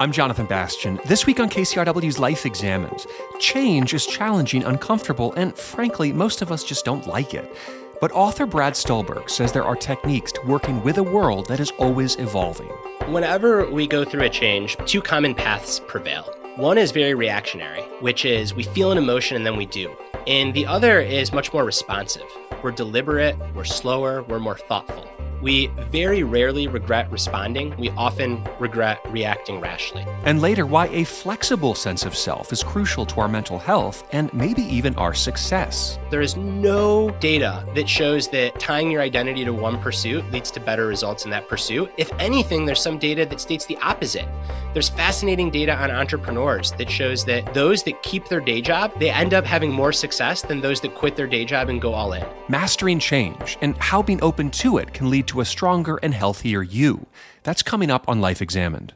[0.00, 0.98] I'm Jonathan Bastian.
[1.04, 3.04] This week on KCRW's Life Examined,
[3.38, 7.54] change is challenging, uncomfortable, and frankly, most of us just don't like it.
[8.00, 11.70] But author Brad Stulberg says there are techniques to working with a world that is
[11.72, 12.70] always evolving.
[13.08, 16.34] Whenever we go through a change, two common paths prevail.
[16.56, 19.94] One is very reactionary, which is we feel an emotion and then we do.
[20.26, 22.24] And the other is much more responsive.
[22.62, 25.06] We're deliberate, we're slower, we're more thoughtful.
[25.42, 27.74] We very rarely regret responding.
[27.78, 30.06] We often regret reacting rashly.
[30.24, 34.32] And later, why a flexible sense of self is crucial to our mental health and
[34.34, 35.98] maybe even our success.
[36.10, 40.60] There is no data that shows that tying your identity to one pursuit leads to
[40.60, 41.90] better results in that pursuit.
[41.96, 44.28] If anything, there's some data that states the opposite.
[44.72, 49.10] There's fascinating data on entrepreneurs that shows that those that keep their day job, they
[49.10, 52.12] end up having more success than those that quit their day job and go all
[52.12, 52.24] in.
[52.48, 56.62] Mastering change and how being open to it can lead to a stronger and healthier
[56.62, 57.06] you.
[57.44, 58.94] That's coming up on Life Examined.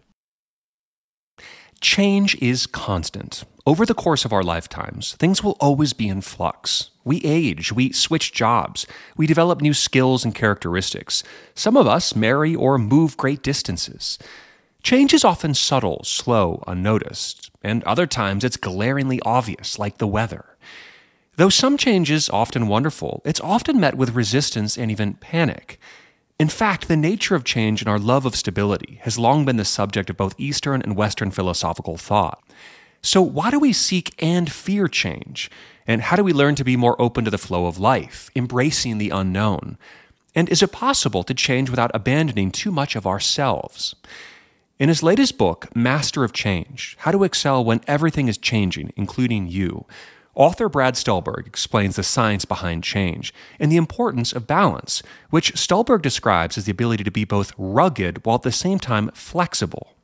[1.81, 3.45] Change is constant.
[3.67, 6.91] Over the course of our lifetimes, things will always be in flux.
[7.05, 11.23] We age, we switch jobs, we develop new skills and characteristics.
[11.55, 14.19] Some of us marry or move great distances.
[14.83, 20.45] Change is often subtle, slow, unnoticed, and other times it's glaringly obvious, like the weather.
[21.37, 25.79] Though some change is often wonderful, it's often met with resistance and even panic.
[26.39, 29.65] In fact, the nature of change and our love of stability has long been the
[29.65, 32.43] subject of both Eastern and Western philosophical thought.
[33.03, 35.49] So, why do we seek and fear change?
[35.87, 38.99] And how do we learn to be more open to the flow of life, embracing
[38.99, 39.79] the unknown?
[40.35, 43.95] And is it possible to change without abandoning too much of ourselves?
[44.81, 49.47] In his latest book, Master of Change How to Excel When Everything is Changing, Including
[49.47, 49.85] You,
[50.35, 56.03] Author Brad Stulberg explains the science behind change and the importance of balance, which Stulberg
[56.03, 59.95] describes as the ability to be both rugged while at the same time flexible.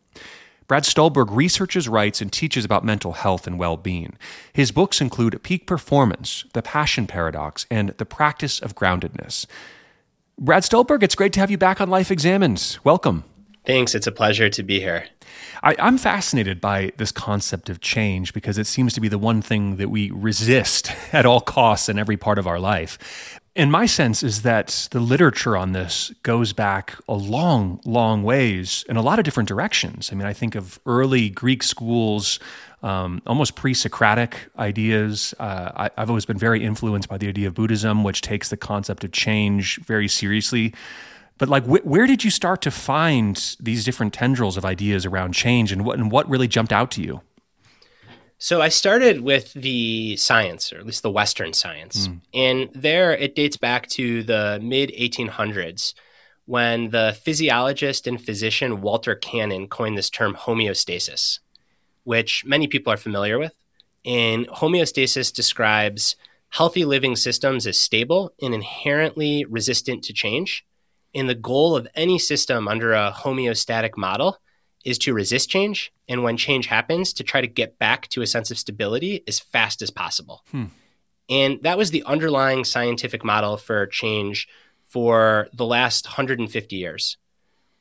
[0.68, 4.16] Brad Stulberg researches, writes, and teaches about mental health and well being.
[4.52, 9.46] His books include Peak Performance, The Passion Paradox, and The Practice of Groundedness.
[10.38, 12.78] Brad Stulberg, it's great to have you back on Life Examined.
[12.84, 13.24] Welcome.
[13.66, 13.96] Thanks.
[13.96, 15.06] It's a pleasure to be here.
[15.62, 19.42] I, am fascinated by this concept of change because it seems to be the one
[19.42, 23.40] thing that we resist at all costs in every part of our life.
[23.56, 28.84] And my sense is that the literature on this goes back a long, long ways
[28.88, 30.10] in a lot of different directions.
[30.12, 32.38] I mean, I think of early Greek schools,
[32.82, 35.34] um, almost pre Socratic ideas.
[35.38, 38.56] Uh, I, I've always been very influenced by the idea of Buddhism, which takes the
[38.56, 40.72] concept of change very seriously.
[41.40, 45.32] But like, wh- where did you start to find these different tendrils of ideas around
[45.32, 47.22] change, and what and what really jumped out to you?
[48.38, 52.20] So I started with the science, or at least the Western science, mm.
[52.32, 55.94] and there it dates back to the mid 1800s
[56.44, 61.38] when the physiologist and physician Walter Cannon coined this term homeostasis,
[62.04, 63.54] which many people are familiar with.
[64.04, 66.16] And homeostasis describes
[66.50, 70.66] healthy living systems as stable and inherently resistant to change.
[71.14, 74.38] And the goal of any system under a homeostatic model
[74.84, 75.92] is to resist change.
[76.08, 79.38] And when change happens, to try to get back to a sense of stability as
[79.38, 80.44] fast as possible.
[80.50, 80.66] Hmm.
[81.28, 84.48] And that was the underlying scientific model for change
[84.84, 87.16] for the last 150 years.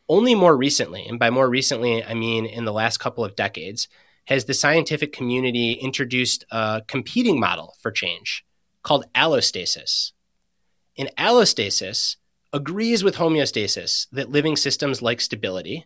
[0.07, 3.87] Only more recently, and by more recently, I mean in the last couple of decades,
[4.25, 8.45] has the scientific community introduced a competing model for change
[8.83, 10.11] called allostasis.
[10.95, 12.17] In allostasis,
[12.51, 15.85] agrees with homeostasis that living systems like stability.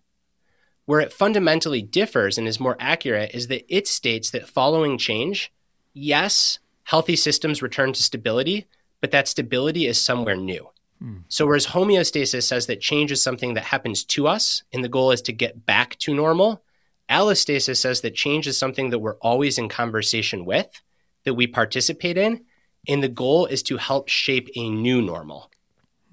[0.85, 5.51] Where it fundamentally differs and is more accurate is that it states that following change,
[5.93, 8.67] yes, healthy systems return to stability,
[8.99, 10.69] but that stability is somewhere new.
[10.99, 11.19] Hmm.
[11.29, 15.11] So, whereas homeostasis says that change is something that happens to us and the goal
[15.11, 16.63] is to get back to normal,
[17.09, 20.81] allostasis says that change is something that we're always in conversation with,
[21.23, 22.43] that we participate in,
[22.87, 25.49] and the goal is to help shape a new normal.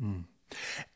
[0.01, 0.21] Hmm.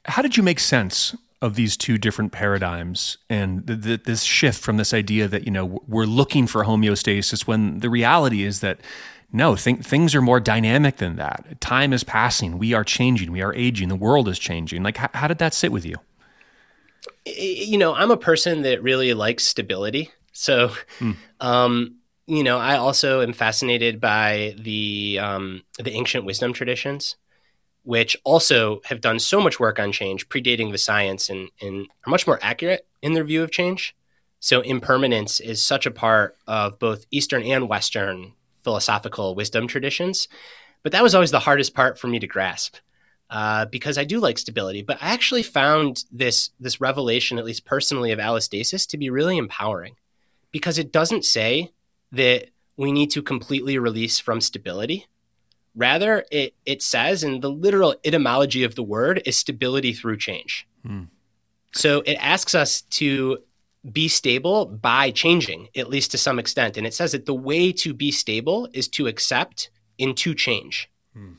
[0.07, 4.63] How did you make sense of these two different paradigms and the, the, this shift
[4.63, 8.81] from this idea that you know we're looking for homeostasis when the reality is that
[9.31, 11.61] no th- things are more dynamic than that.
[11.61, 12.57] Time is passing.
[12.57, 13.31] We are changing.
[13.31, 13.89] We are aging.
[13.89, 14.83] The world is changing.
[14.83, 15.97] Like how, how did that sit with you?
[17.27, 20.11] You know i'm a person that really likes stability.
[20.33, 21.17] So mm.
[21.41, 21.97] um,
[22.27, 27.17] you know i also am fascinated by the um, the ancient wisdom traditions
[27.85, 32.11] which also have done so much work on change, predating the science, and, and are
[32.11, 33.95] much more accurate in their view of change.
[34.41, 38.33] So, impermanence is such a part of both Eastern and Western
[38.63, 40.29] philosophical wisdom traditions.
[40.83, 42.77] But that was always the hardest part for me to grasp
[43.31, 44.83] uh, because I do like stability.
[44.83, 49.39] But I actually found this, this revelation, at least personally, of allostasis to be really
[49.39, 49.97] empowering.
[50.53, 51.73] because it doesn't say
[52.13, 52.47] that
[52.77, 55.07] we need to completely release from stability.
[55.77, 60.69] Rather, it, it says, and the literal etymology of the word is stability through change.
[60.87, 61.09] Mm.
[61.73, 63.39] So it asks us to
[63.91, 66.77] be stable by changing, at least to some extent.
[66.77, 70.89] And it says that the way to be stable is to accept and to change.
[71.17, 71.37] Mm.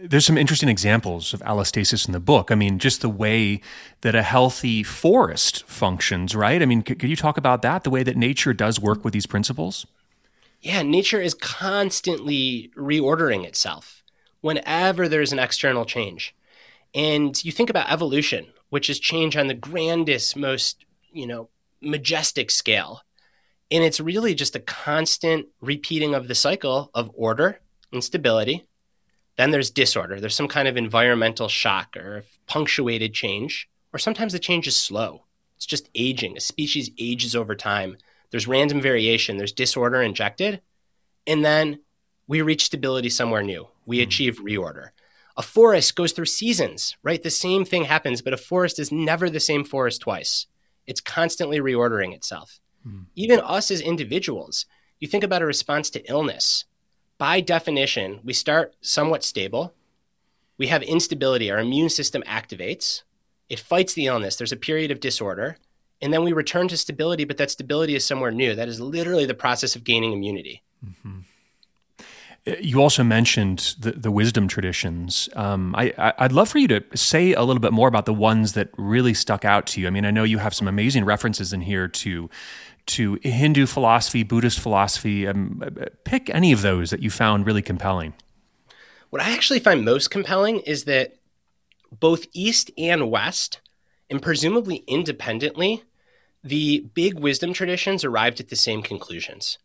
[0.00, 2.50] There's some interesting examples of allostasis in the book.
[2.50, 3.60] I mean, just the way
[4.02, 6.62] that a healthy forest functions, right?
[6.62, 9.14] I mean, could, could you talk about that, the way that nature does work with
[9.14, 9.86] these principles?
[10.60, 14.02] Yeah, nature is constantly reordering itself
[14.40, 16.34] whenever there's an external change.
[16.94, 21.48] And you think about evolution, which is change on the grandest, most, you know,
[21.80, 23.02] majestic scale.
[23.70, 27.60] And it's really just a constant repeating of the cycle of order
[27.92, 28.66] and stability.
[29.36, 30.20] Then there's disorder.
[30.20, 35.24] There's some kind of environmental shock or punctuated change, or sometimes the change is slow.
[35.56, 36.36] It's just aging.
[36.36, 37.98] A species ages over time
[38.30, 40.60] there's random variation, there's disorder injected,
[41.26, 41.80] and then
[42.26, 43.68] we reach stability somewhere new.
[43.86, 44.90] We mm achieve reorder.
[45.36, 47.22] A forest goes through seasons, right?
[47.22, 50.46] The same thing happens, but a forest is never the same forest twice.
[50.86, 52.60] It's constantly reordering itself.
[52.86, 54.66] mm Even us as individuals,
[55.00, 56.64] you think about a response to illness.
[57.18, 59.74] By definition, we start somewhat stable.
[60.58, 61.50] We have instability.
[61.50, 63.02] Our immune system activates.
[63.48, 64.36] It fights the illness.
[64.36, 65.56] There's a period of disorder
[66.00, 68.54] and then we return to stability, but that stability is somewhere new.
[68.54, 70.62] That is literally the process of gaining immunity.
[70.84, 71.20] Mm-hmm.
[72.60, 75.28] You also mentioned the, the wisdom traditions.
[75.34, 78.54] Um, I, would love for you to say a little bit more about the ones
[78.54, 79.86] that really stuck out to you.
[79.86, 82.30] I mean, I know you have some amazing references in here to
[82.86, 85.26] to Hindu philosophy, Buddhist philosophy.
[85.26, 85.62] Um,
[86.04, 88.14] pick any of those that you found really compelling.
[89.10, 91.18] What I actually find most compelling is that
[91.92, 93.60] both East and West,
[94.08, 95.82] and presumably independently,
[96.42, 99.58] the big wisdom traditions arrived at the same conclusions.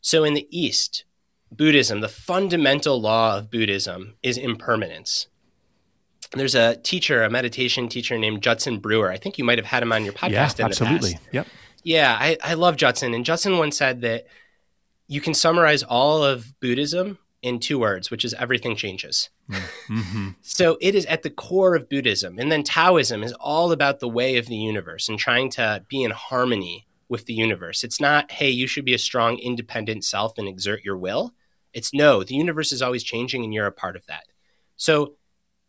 [0.00, 1.04] So in the East,
[1.50, 5.28] Buddhism, the fundamental law of Buddhism is impermanence.
[6.32, 9.10] There's a teacher, a meditation teacher named Judson Brewer.
[9.10, 10.58] I think you might have had him on your podcast.
[10.58, 11.18] Yeah, absolutely.
[11.32, 11.46] Yep.
[11.84, 13.14] Yeah, I, I love Judson.
[13.14, 14.26] And Judson once said that
[15.06, 19.30] you can summarize all of Buddhism in two words, which is everything changes.
[19.88, 20.30] Mm-hmm.
[20.42, 22.40] so it is at the core of Buddhism.
[22.40, 26.02] And then Taoism is all about the way of the universe and trying to be
[26.02, 27.84] in harmony with the universe.
[27.84, 31.34] It's not, hey, you should be a strong, independent self and exert your will.
[31.72, 34.24] It's no, the universe is always changing and you're a part of that.
[34.74, 35.14] So,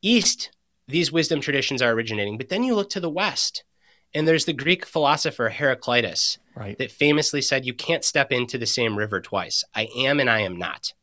[0.01, 0.49] East,
[0.87, 2.37] these wisdom traditions are originating.
[2.37, 3.63] But then you look to the West,
[4.13, 6.77] and there's the Greek philosopher Heraclitus right.
[6.77, 9.63] that famously said, You can't step into the same river twice.
[9.75, 10.93] I am and I am not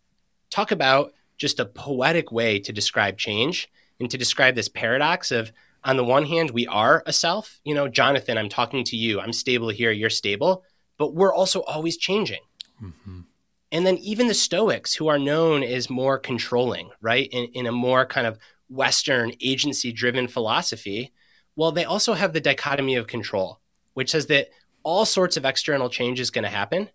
[0.55, 3.69] talk about just a poetic way to describe change
[3.99, 5.53] and to describe this paradox of
[5.83, 7.61] on the one hand we are a self.
[7.65, 9.21] You know jonathan i'm talking to you.
[9.21, 9.91] I'm stable here.
[9.91, 10.63] You're stable.
[10.97, 12.43] But we're also always changing.
[12.83, 13.21] Mm-hmm.
[13.71, 17.29] and then even the stoics who are known as more controlling right?
[17.31, 21.13] In, in a more kind of western agency driven philosophy
[21.55, 23.61] well they also have the dichotomy of control
[23.95, 24.49] which says that
[24.83, 26.91] all sorts of external change is going to happen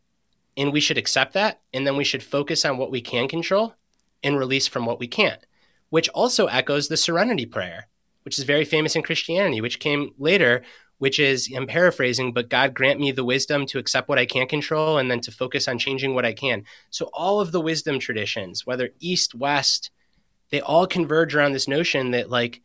[0.60, 1.62] and we should accept that.
[1.74, 3.74] And then we should focus on what we can control
[4.22, 5.40] and release from what we can't,
[5.90, 7.88] which also echoes the serenity prayer,
[8.24, 10.62] which is very famous in Christianity, which came later,
[10.98, 14.50] which is, I'm paraphrasing, but God grant me the wisdom to accept what I can't
[14.50, 16.66] control and then to focus on changing what I can.
[16.90, 19.92] So all of the wisdom traditions, whether East, West,
[20.52, 22.62] they all converge around this notion that like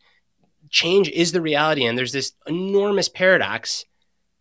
[0.69, 1.85] change is the reality.
[1.85, 3.85] And there's this enormous paradox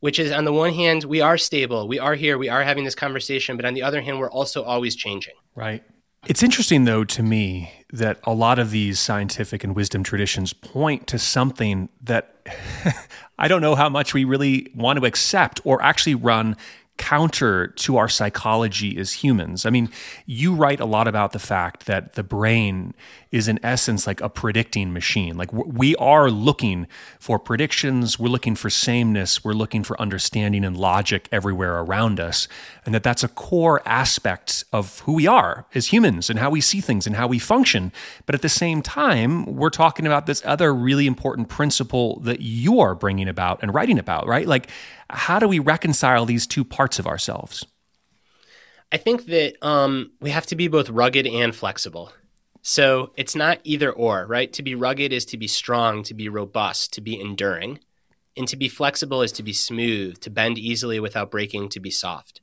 [0.04, 2.84] which is on the one hand, we are stable, we are here, we are having
[2.84, 5.32] this conversation, but on the other hand, we're also always changing.
[5.54, 5.82] Right.
[6.26, 11.06] It's interesting, though, to me that a lot of these scientific and wisdom traditions point
[11.06, 12.36] to something that
[13.38, 16.58] I don't know how much we really want to accept or actually run
[16.96, 19.66] counter to our psychology as humans.
[19.66, 19.90] I mean,
[20.26, 22.94] you write a lot about the fact that the brain
[23.32, 25.36] is in essence like a predicting machine.
[25.36, 26.86] Like we are looking
[27.18, 32.46] for predictions, we're looking for sameness, we're looking for understanding and logic everywhere around us,
[32.86, 36.60] and that that's a core aspect of who we are as humans and how we
[36.60, 37.92] see things and how we function.
[38.24, 42.78] But at the same time, we're talking about this other really important principle that you
[42.78, 44.46] are bringing about and writing about, right?
[44.46, 44.68] Like
[45.10, 47.66] how do we reconcile these two parts of ourselves?
[48.92, 52.12] I think that um, we have to be both rugged and flexible.
[52.62, 54.52] So it's not either or, right?
[54.54, 57.80] To be rugged is to be strong, to be robust, to be enduring.
[58.36, 61.90] And to be flexible is to be smooth, to bend easily without breaking, to be
[61.90, 62.40] soft.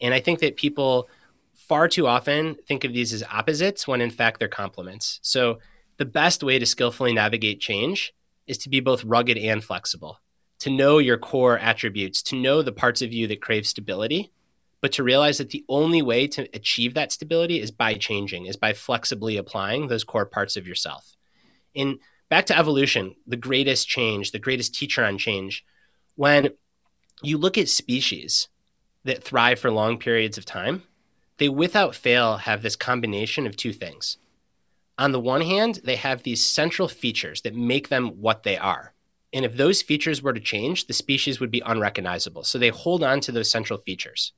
[0.00, 1.08] And I think that people
[1.54, 5.18] far too often think of these as opposites when in fact they're complements.
[5.22, 5.58] So
[5.96, 8.14] the best way to skillfully navigate change
[8.46, 10.20] is to be both rugged and flexible,
[10.60, 14.32] to know your core attributes, to know the parts of you that crave stability,
[14.80, 18.56] but to realize that the only way to achieve that stability is by changing, is
[18.56, 21.16] by flexibly applying those core parts of yourself.
[21.74, 21.98] In
[22.28, 25.64] back to evolution, the greatest change, the greatest teacher on change,
[26.14, 26.50] when
[27.22, 28.48] you look at species
[29.04, 30.82] that thrive for long periods of time,
[31.38, 34.16] they without fail have this combination of two things.
[34.98, 38.94] On the one hand, they have these central features that make them what they are.
[39.36, 42.42] And if those features were to change, the species would be unrecognizable.
[42.42, 44.32] So they hold on to those central features.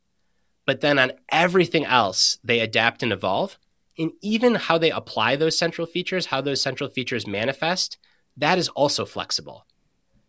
[0.67, 3.59] But then on everything else, they adapt and evolve.
[3.97, 7.97] And even how they apply those central features, how those central features manifest,
[8.37, 9.67] that is also flexible.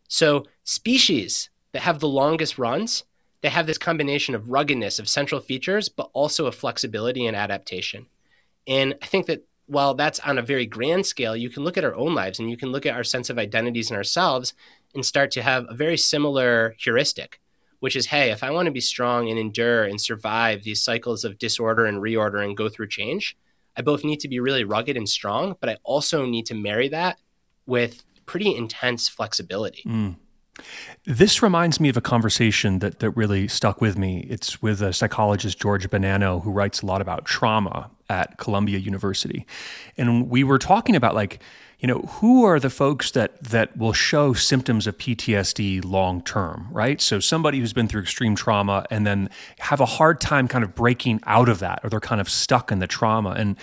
[0.07, 3.05] So species that have the longest runs,
[3.41, 8.05] they have this combination of ruggedness of central features, but also of flexibility and adaptation.
[8.67, 11.83] And I think that while that's on a very grand scale, you can look at
[11.83, 14.55] our own lives and you can look at our sense of identities in ourselves
[14.95, 17.39] and start to have a very similar heuristic,
[17.79, 21.23] which is hey, if I want to be strong and endure and survive these cycles
[21.23, 23.37] of disorder and reorder and go through change,
[23.77, 26.89] I both need to be really rugged and strong, but I also need to marry
[26.89, 27.19] that
[27.67, 29.83] with pretty intense flexibility.
[29.85, 30.15] Mm.
[31.05, 34.25] This reminds me of a conversation that, that really stuck with me.
[34.29, 39.45] It's with a psychologist, George Bonanno, who writes a lot about trauma at Columbia University.
[39.97, 41.41] And we were talking about like,
[41.79, 46.67] you know, who are the folks that that will show symptoms of PTSD long term,
[46.71, 46.99] right?
[46.99, 50.75] So somebody who's been through extreme trauma and then have a hard time kind of
[50.75, 53.31] breaking out of that or they're kind of stuck in the trauma.
[53.31, 53.55] And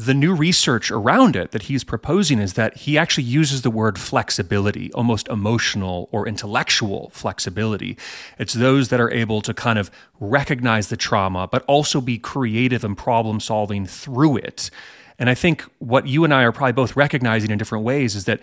[0.00, 3.98] the new research around it that he's proposing is that he actually uses the word
[3.98, 7.98] flexibility, almost emotional or intellectual flexibility.
[8.38, 12.82] It's those that are able to kind of recognize the trauma, but also be creative
[12.82, 14.70] and problem solving through it.
[15.18, 18.24] And I think what you and I are probably both recognizing in different ways is
[18.24, 18.40] that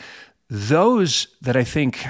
[0.52, 2.06] those that I think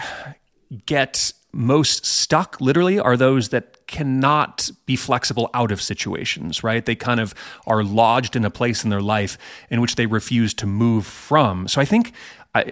[0.85, 6.85] get most stuck literally are those that cannot be flexible out of situations, right?
[6.85, 7.33] They kind of
[7.65, 9.37] are lodged in a place in their life
[9.69, 11.67] in which they refuse to move from.
[11.67, 12.13] So I think,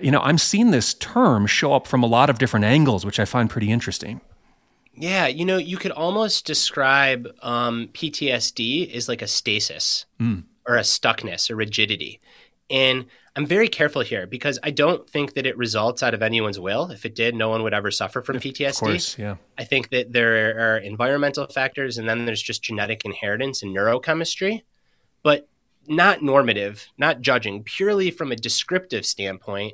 [0.01, 3.19] you know, I'm seeing this term show up from a lot of different angles, which
[3.19, 4.21] I find pretty interesting.
[4.97, 10.43] Yeah, you know, you could almost describe um, PTSD as like a stasis mm.
[10.65, 12.21] or a stuckness or rigidity.
[12.69, 16.59] And I'm very careful here because I don't think that it results out of anyone's
[16.59, 16.89] will.
[16.91, 18.69] If it did, no one would ever suffer from PTSD.
[18.69, 19.35] Of course, yeah.
[19.57, 24.61] I think that there are environmental factors and then there's just genetic inheritance and neurochemistry,
[25.21, 25.49] but
[25.85, 29.73] not normative, not judging, purely from a descriptive standpoint.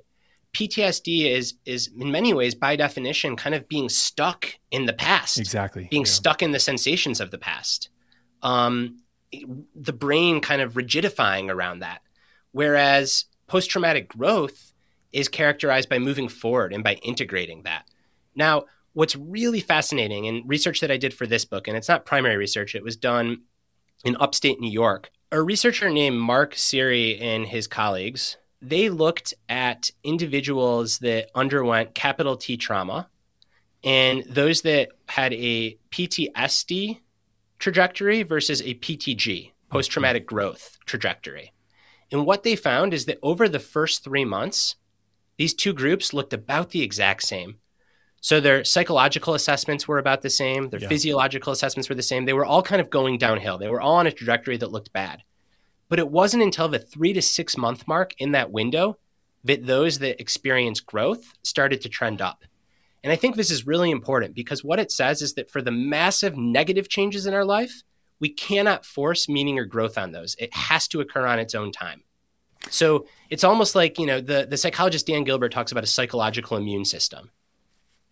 [0.53, 5.39] PTSD is is in many ways by definition kind of being stuck in the past.
[5.39, 5.88] Exactly.
[5.89, 6.12] Being yeah.
[6.12, 7.89] stuck in the sensations of the past.
[8.41, 9.03] Um,
[9.75, 12.01] the brain kind of rigidifying around that.
[12.51, 14.72] Whereas post traumatic growth
[15.12, 17.84] is characterized by moving forward and by integrating that.
[18.34, 22.05] Now, what's really fascinating in research that I did for this book, and it's not
[22.05, 23.41] primary research, it was done
[24.05, 25.12] in upstate New York.
[25.34, 32.38] A researcher named Mark Seery and his colleagues, they looked at individuals that underwent capital
[32.38, 33.10] T trauma
[33.84, 37.00] and those that had a PTSD
[37.60, 41.51] trajectory versus a PTG, post traumatic growth trajectory.
[42.12, 44.75] And what they found is that over the first three months,
[45.38, 47.58] these two groups looked about the exact same.
[48.20, 50.88] So their psychological assessments were about the same, their yeah.
[50.88, 52.25] physiological assessments were the same.
[52.25, 53.58] They were all kind of going downhill.
[53.58, 55.24] They were all on a trajectory that looked bad.
[55.89, 58.98] But it wasn't until the three to six month mark in that window
[59.44, 62.44] that those that experienced growth started to trend up.
[63.03, 65.72] And I think this is really important because what it says is that for the
[65.72, 67.82] massive negative changes in our life,
[68.22, 70.36] we cannot force meaning or growth on those.
[70.40, 72.04] It has to occur on its own time.
[72.70, 76.56] So it's almost like, you know, the, the psychologist Dan Gilbert talks about a psychological
[76.56, 77.32] immune system.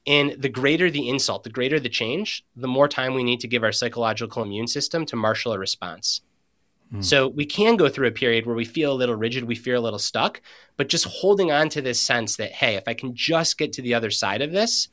[0.07, 3.47] And the greater the insult, the greater the change, the more time we need to
[3.47, 6.21] give our psychological immune system to marshal a response.
[6.91, 7.03] Mm.
[7.03, 9.79] So we can go through a period where we feel a little rigid, we feel
[9.79, 10.41] a little stuck,
[10.77, 13.83] but just holding on to this sense that, hey, if I can just get to
[13.83, 14.87] the other side of this,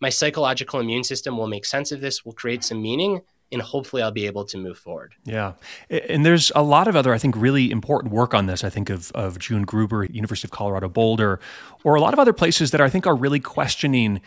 [0.00, 3.20] my psychological immune system will make sense of this, will create some meaning,
[3.54, 5.14] and hopefully I'll be able to move forward.
[5.24, 5.54] Yeah.
[5.88, 8.62] And there's a lot of other, I think, really important work on this.
[8.64, 11.40] I think of, of June Gruber, University of Colorado Boulder,
[11.84, 14.20] or a lot of other places that I think are really questioning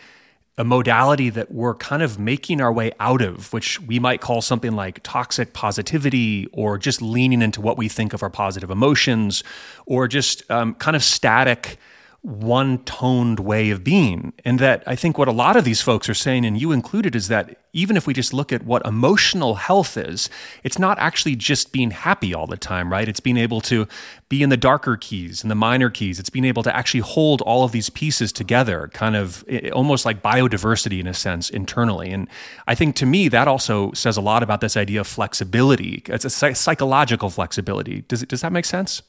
[0.56, 4.42] a modality that we're kind of making our way out of, which we might call
[4.42, 9.44] something like toxic positivity, or just leaning into what we think of our positive emotions,
[9.86, 11.78] or just um, kind of static
[12.22, 14.32] one toned way of being.
[14.44, 17.14] And that I think what a lot of these folks are saying, and you included,
[17.14, 20.28] is that even if we just look at what emotional health is,
[20.64, 23.08] it's not actually just being happy all the time, right?
[23.08, 23.86] It's being able to
[24.28, 26.18] be in the darker keys and the minor keys.
[26.18, 30.20] It's being able to actually hold all of these pieces together, kind of almost like
[30.20, 32.10] biodiversity in a sense internally.
[32.10, 32.28] And
[32.66, 36.02] I think to me, that also says a lot about this idea of flexibility.
[36.06, 38.02] It's a psychological flexibility.
[38.02, 39.02] Does, it, does that make sense?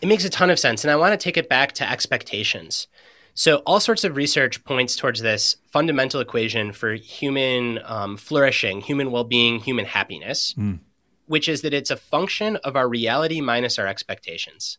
[0.00, 0.84] It makes a ton of sense.
[0.84, 2.88] And I want to take it back to expectations.
[3.34, 9.12] So, all sorts of research points towards this fundamental equation for human um, flourishing, human
[9.12, 10.80] well being, human happiness, mm.
[11.26, 14.78] which is that it's a function of our reality minus our expectations.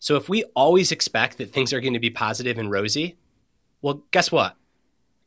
[0.00, 3.16] So, if we always expect that things are going to be positive and rosy,
[3.80, 4.56] well, guess what?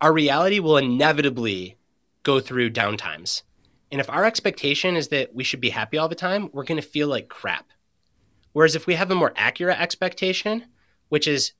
[0.01, 1.77] Our reality will inevitably
[2.23, 3.43] go through downtimes.
[3.91, 6.81] And if our expectation is that we should be happy all the time, we're going
[6.81, 7.65] to feel like crap.
[8.53, 10.65] Whereas if we have a more accurate expectation,
[11.10, 11.53] which is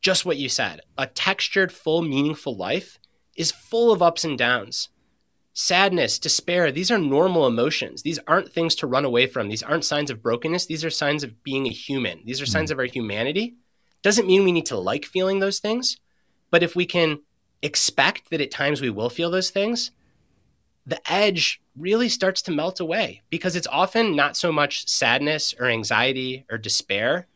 [0.00, 2.98] just what you said, a textured, full, meaningful life
[3.36, 4.88] is full of ups and downs.
[5.52, 8.02] Sadness, despair, these are normal emotions.
[8.02, 9.48] These aren't things to run away from.
[9.48, 10.66] These aren't signs of brokenness.
[10.66, 12.20] These are signs of being a human.
[12.24, 12.74] These are signs mm.
[12.74, 13.56] of our humanity.
[14.02, 15.96] Doesn't mean we need to like feeling those things,
[16.50, 17.20] but if we can
[17.62, 19.90] expect that at times we will feel those things,
[20.88, 25.66] the edge really starts to melt away because it's often not so much sadness or
[25.66, 27.26] anxiety or despair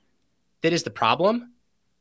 [0.62, 1.52] that is the problem.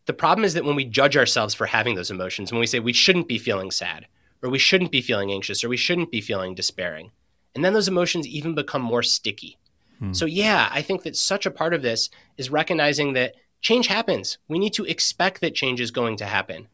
[0.05, 2.79] The problem is that when we judge ourselves for having those emotions, when we say
[2.79, 4.08] we shouldn't be feeling sad,
[4.41, 7.12] or we shouldn't be feeling anxious, or we shouldn't be feeling despairing,
[7.53, 9.58] and then those emotions even become more sticky.
[10.00, 10.13] Hmm.
[10.13, 14.38] So, yeah, I think that such a part of this is recognizing that change happens.
[14.48, 16.70] We need to expect that change is going to happen.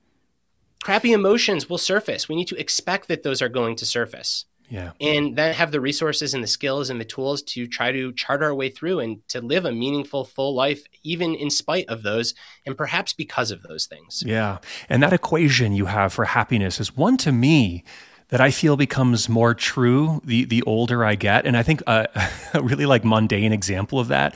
[0.84, 2.30] Crappy emotions will surface.
[2.30, 4.46] We need to expect that those are going to surface.
[4.70, 4.92] Yeah.
[5.00, 8.44] And then have the resources and the skills and the tools to try to chart
[8.44, 12.34] our way through and to live a meaningful, full life, even in spite of those,
[12.66, 14.24] and perhaps because of those things.
[14.26, 14.58] Yeah.
[14.90, 17.84] And that equation you have for happiness is one to me
[18.30, 21.46] that I feel becomes more true the the older I get.
[21.46, 24.36] And I think uh, a, a really like mundane example of that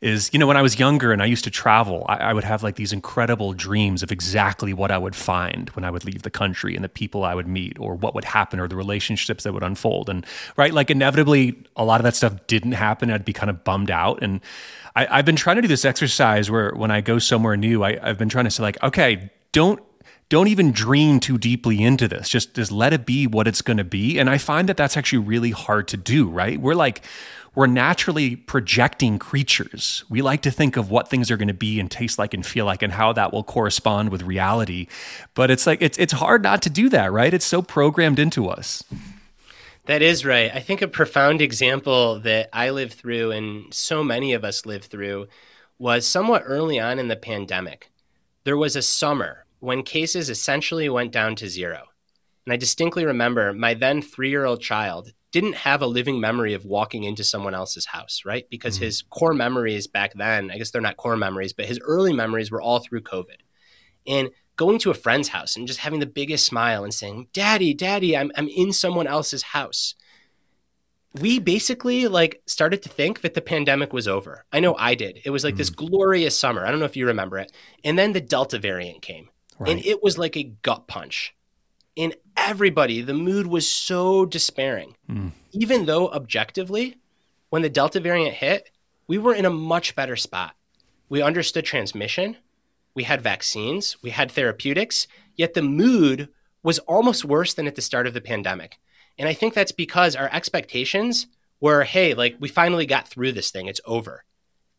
[0.00, 2.44] is you know when i was younger and i used to travel I, I, would
[2.44, 6.22] have like these incredible dreams of exactly what i would find when i would leave
[6.22, 9.44] the country and the people i would meet or what would happen or the relationships
[9.44, 10.24] that would unfold and
[10.56, 13.90] right like inevitably a lot of that stuff didn't happen i'd be kind of bummed
[13.90, 14.40] out and
[14.94, 17.98] I, have been trying to do this exercise where when i go somewhere new I,
[18.02, 19.82] i've been trying to say like okay don't
[20.28, 22.28] don't even dream too deeply into this.
[22.28, 24.18] Just just let it be what it's going to be.
[24.18, 26.60] And I find that that's actually really hard to do, right?
[26.60, 27.02] We're like
[27.58, 30.04] we're naturally projecting creatures.
[30.08, 32.46] We like to think of what things are going to be and taste like and
[32.46, 34.86] feel like and how that will correspond with reality.
[35.34, 37.34] But it's like it's it's hard not to do that, right?
[37.34, 38.84] It's so programmed into us.
[39.86, 40.54] That is right.
[40.54, 44.84] I think a profound example that I lived through and so many of us lived
[44.84, 45.26] through
[45.80, 47.90] was somewhat early on in the pandemic.
[48.44, 51.86] There was a summer when cases essentially went down to zero.
[52.46, 56.54] And I distinctly remember my then three year old child didn't have a living memory
[56.54, 58.48] of walking into someone else's house, right?
[58.48, 58.84] Because mm-hmm.
[58.86, 62.50] his core memories back then, I guess they're not core memories, but his early memories
[62.50, 63.36] were all through COVID.
[64.06, 67.74] And going to a friend's house and just having the biggest smile and saying, Daddy,
[67.74, 69.94] Daddy, I'm, I'm in someone else's house.
[71.20, 74.44] We basically like started to think that the pandemic was over.
[74.52, 75.20] I know I did.
[75.24, 75.58] It was like mm-hmm.
[75.58, 76.66] this glorious summer.
[76.66, 77.52] I don't know if you remember it.
[77.84, 79.28] And then the Delta variant came.
[79.58, 79.70] Right.
[79.70, 81.34] And it was like a gut punch
[81.98, 84.94] in everybody, the mood was so despairing.
[85.10, 85.32] Mm.
[85.50, 86.96] Even though objectively,
[87.50, 88.70] when the Delta variant hit,
[89.08, 90.54] we were in a much better spot.
[91.08, 92.36] We understood transmission,
[92.94, 96.28] we had vaccines, we had therapeutics, yet the mood
[96.62, 98.78] was almost worse than at the start of the pandemic.
[99.18, 101.26] And I think that's because our expectations
[101.60, 104.24] were hey, like we finally got through this thing, it's over.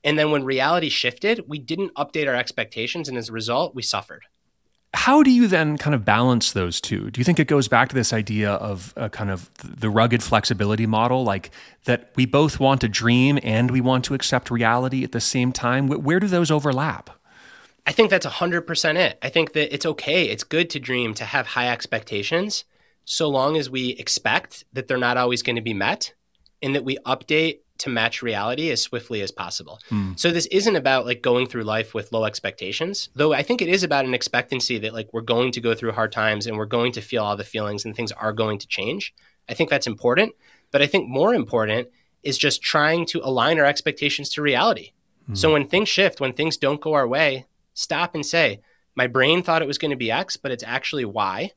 [0.05, 3.09] And then when reality shifted, we didn't update our expectations.
[3.09, 4.23] And as a result, we suffered
[4.93, 7.11] how do you then kind of balance those two?
[7.11, 10.23] Do you think it goes back to this idea of a kind of the rugged
[10.23, 11.51] flexibility model, like
[11.85, 15.51] that we both want to dream and we want to accept reality at the same
[15.51, 15.87] time?
[15.87, 17.11] Where do those overlap?
[17.85, 19.17] I think that's 100% it.
[19.21, 20.25] I think that it's okay.
[20.25, 22.65] It's good to dream, to have high expectations,
[23.05, 26.13] so long as we expect that they're not always going to be met
[26.61, 29.79] and that we update to match reality as swiftly as possible.
[29.89, 30.19] Mm.
[30.19, 33.69] So this isn't about like going through life with low expectations, though I think it
[33.69, 36.65] is about an expectancy that like we're going to go through hard times and we're
[36.65, 39.13] going to feel all the feelings and things are going to change.
[39.49, 40.33] I think that's important,
[40.71, 41.87] but I think more important
[42.21, 44.91] is just trying to align our expectations to reality.
[45.29, 45.37] Mm.
[45.37, 48.61] So when things shift, when things don't go our way, stop and say,
[48.95, 51.51] my brain thought it was going to be X, but it's actually Y,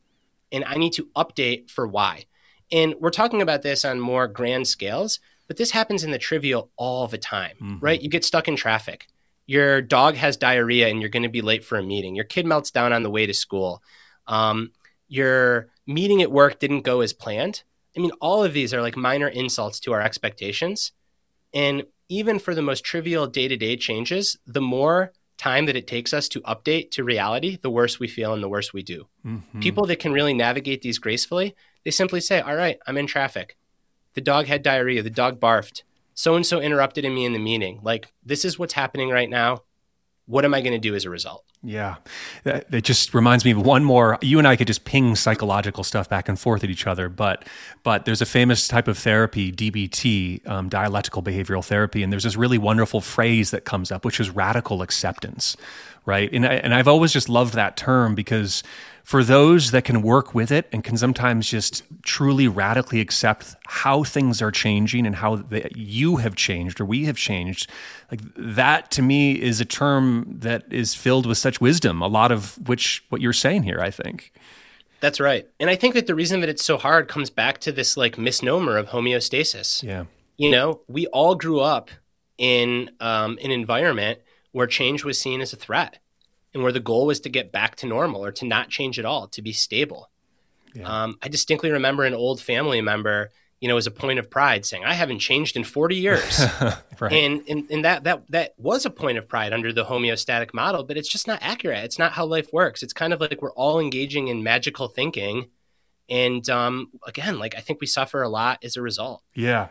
[0.53, 2.27] and I need to update for Y.
[2.71, 5.19] And we're talking about this on more grand scales
[5.53, 7.85] but this happens in the trivial all the time, mm-hmm.
[7.85, 8.01] right?
[8.01, 9.07] You get stuck in traffic.
[9.45, 12.15] your dog has diarrhea and you're going to be late for a meeting.
[12.15, 13.83] Your kid melts down on the way to school.
[14.27, 14.73] Um,
[15.09, 17.65] your meeting at work didn't go as planned.
[17.95, 20.93] I mean, all of these are like minor insults to our expectations.
[21.53, 25.87] And even for the most trivial day to day changes, the more time that it
[25.87, 29.07] takes us to update to reality, the worse we feel and the worse we do.
[29.27, 29.61] Mm-hmm.
[29.61, 33.59] People that can really navigate these gracefully, they simply say, All right, I'm in traffic.
[34.14, 35.03] The dog had diarrhea.
[35.03, 35.83] The dog barfed
[36.14, 37.81] so and so interrupted in me in the meeting.
[37.83, 39.62] Like, this is what's happening right now.
[40.27, 41.44] What am I going to do as a result?
[41.64, 41.96] Yeah.
[42.44, 44.18] It just reminds me of one more.
[44.20, 47.46] You and I could just ping psychological stuff back and forth at each other, but
[47.85, 52.37] but there's a famous type of therapy, DBT, um, dialectical behavioral therapy, and there's this
[52.37, 55.57] really wonderful phrase that comes up, which is radical acceptance,
[56.05, 56.33] right?
[56.33, 58.64] And I, and I've always just loved that term because
[59.03, 64.05] for those that can work with it and can sometimes just truly radically accept how
[64.05, 67.69] things are changing and how they, you have changed or we have changed,
[68.11, 72.31] like that to me is a term that is filled with such wisdom, a lot
[72.31, 74.33] of which what you're saying here, I think.
[75.01, 75.49] That's right.
[75.59, 78.17] And I think that the reason that it's so hard comes back to this like
[78.17, 79.83] misnomer of homeostasis.
[79.83, 80.05] Yeah.
[80.37, 81.91] You know, we all grew up
[82.38, 84.21] in um, an environment
[84.53, 85.99] where change was seen as a threat
[86.55, 89.05] and where the goal was to get back to normal or to not change at
[89.05, 90.11] all, to be stable.
[90.75, 91.05] Yeah.
[91.05, 94.65] Um, I distinctly remember an old family member, you know, as a point of pride
[94.65, 96.45] saying, I haven't changed in 40 years.
[97.01, 97.12] right.
[97.12, 100.85] and, and, and that, that, that was a point of pride under the homeostatic model,
[100.85, 101.85] but it's just not accurate.
[101.85, 102.83] It's not how life works.
[102.83, 105.49] It's kind of like we're all engaging in magical thinking.
[106.09, 109.23] And um, again, like I think we suffer a lot as a result.
[109.35, 109.69] Yeah.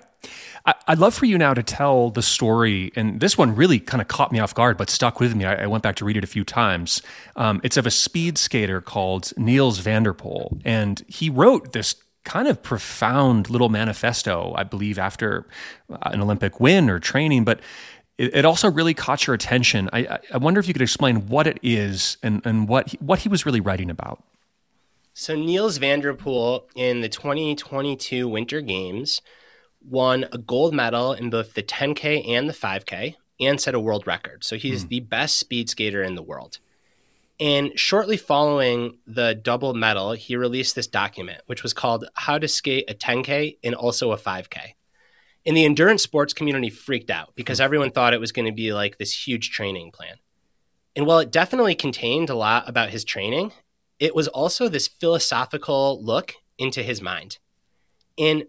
[0.65, 4.07] I'd love for you now to tell the story, and this one really kind of
[4.07, 5.45] caught me off guard, but stuck with me.
[5.45, 7.01] I, went back to read it a few times.
[7.35, 11.95] Um, it's of a speed skater called Nils van der Poel, and he wrote this
[12.23, 15.47] kind of profound little manifesto, I believe, after
[15.91, 17.59] uh, an Olympic win or training, but
[18.19, 19.89] it, it also really caught your attention.
[19.91, 23.19] I, I, wonder if you could explain what it is and, and what he, what
[23.19, 24.23] he was really writing about.
[25.13, 29.21] So Nils van der Poel in the 2022 Winter Games
[29.87, 34.05] won a gold medal in both the 10K and the 5K and set a world
[34.05, 34.43] record.
[34.43, 34.89] So he's mm.
[34.89, 36.59] the best speed skater in the world.
[37.39, 42.47] And shortly following the double medal, he released this document, which was called How to
[42.47, 44.73] Skate a 10K and also a 5K.
[45.47, 47.63] And the endurance sports community freaked out because mm.
[47.63, 50.17] everyone thought it was going to be like this huge training plan.
[50.95, 53.53] And while it definitely contained a lot about his training,
[53.99, 57.39] it was also this philosophical look into his mind.
[58.19, 58.43] And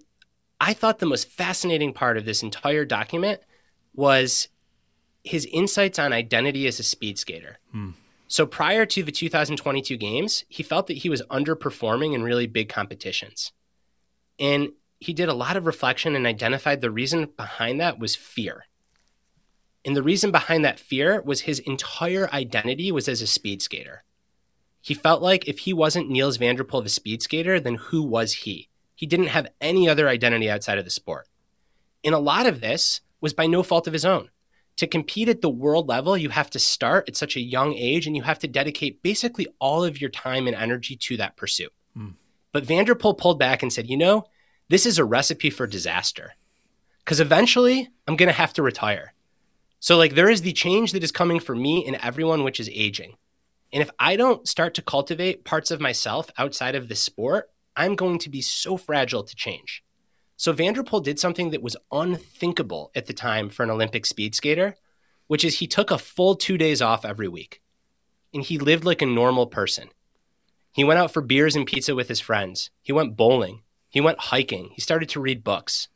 [0.62, 3.40] I thought the most fascinating part of this entire document
[3.94, 4.46] was
[5.24, 7.58] his insights on identity as a speed skater.
[7.72, 7.90] Hmm.
[8.28, 12.68] So prior to the 2022 games, he felt that he was underperforming in really big
[12.68, 13.50] competitions.
[14.38, 14.68] And
[15.00, 18.66] he did a lot of reflection and identified the reason behind that was fear.
[19.84, 24.04] And the reason behind that fear was his entire identity was as a speed skater.
[24.80, 28.04] He felt like if he wasn't Nils van der Poel, the speed skater, then who
[28.04, 28.68] was he?
[29.02, 31.26] He didn't have any other identity outside of the sport.
[32.04, 34.30] And a lot of this was by no fault of his own.
[34.76, 38.06] To compete at the world level, you have to start at such a young age
[38.06, 41.72] and you have to dedicate basically all of your time and energy to that pursuit.
[41.98, 42.14] Mm.
[42.52, 44.26] But van der Poel pulled back and said, you know,
[44.68, 46.34] this is a recipe for disaster
[47.04, 49.14] because eventually I'm going to have to retire.
[49.80, 52.70] So, like, there is the change that is coming for me and everyone, which is
[52.72, 53.16] aging.
[53.72, 57.94] And if I don't start to cultivate parts of myself outside of the sport, I'm
[57.94, 59.82] going to be so fragile to change.
[60.36, 64.06] So van der Poel did something that was unthinkable at the time for an Olympic
[64.06, 64.76] speed skater,
[65.26, 67.62] which is he took a full two days off every week.
[68.34, 69.88] And he lived like a normal person.
[70.72, 72.70] He went out for beers and pizza with his friends.
[72.82, 73.62] He went bowling.
[73.88, 74.70] He went hiking.
[74.74, 75.88] He started to read books.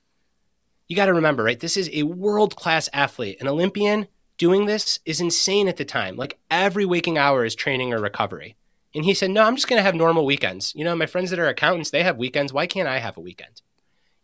[0.87, 1.59] You got to remember, right?
[1.59, 3.41] This is a world class athlete.
[3.41, 4.07] An Olympian
[4.39, 6.17] doing this is insane at the time.
[6.17, 8.57] Like every waking hour is training or recovery.
[8.97, 10.75] And he said, No, I'm just going to have normal weekends.
[10.75, 12.51] You know, my friends that are accountants, they have weekends.
[12.51, 13.61] Why can't I have a weekend?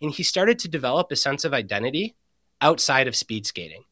[0.00, 2.16] And he started to develop a sense of identity
[2.62, 3.84] outside of speed skating.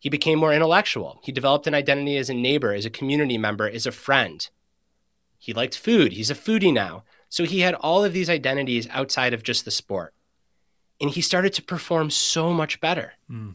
[0.00, 1.20] He became more intellectual.
[1.22, 4.48] He developed an identity as a neighbor, as a community member, as a friend.
[5.38, 6.12] He liked food.
[6.12, 7.04] He's a foodie now.
[7.28, 10.14] So he had all of these identities outside of just the sport.
[11.00, 13.54] And he started to perform so much better mm.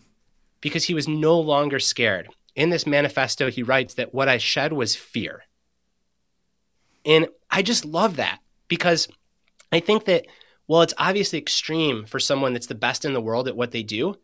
[0.61, 2.29] because he was no longer scared.
[2.55, 5.43] In this manifesto, he writes that what I shed was fear.
[7.05, 9.07] And I just love that because
[9.71, 10.25] I think that
[10.65, 13.83] while it's obviously extreme for someone that's the best in the world at what they
[13.83, 14.15] do,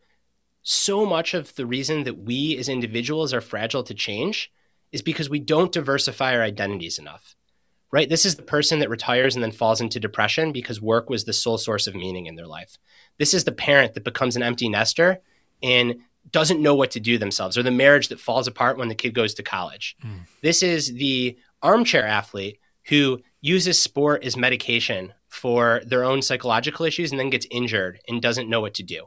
[0.62, 4.50] so much of the reason that we as individuals are fragile to change
[4.92, 7.34] is because we don't diversify our identities enough.
[7.92, 8.08] Right?
[8.08, 11.32] This is the person that retires and then falls into depression because work was the
[11.32, 12.78] sole source of meaning in their life.
[13.18, 15.20] This is the parent that becomes an empty nester
[15.60, 15.96] and
[16.30, 19.12] doesn't know what to do themselves or the marriage that falls apart when the kid
[19.12, 19.96] goes to college.
[20.04, 20.20] Mm.
[20.40, 27.12] This is the armchair athlete who uses sport as medication for their own psychological issues
[27.12, 29.06] and then gets injured and doesn't know what to do.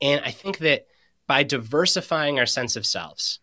[0.00, 0.86] And I think that
[1.26, 3.40] by diversifying our sense of selves,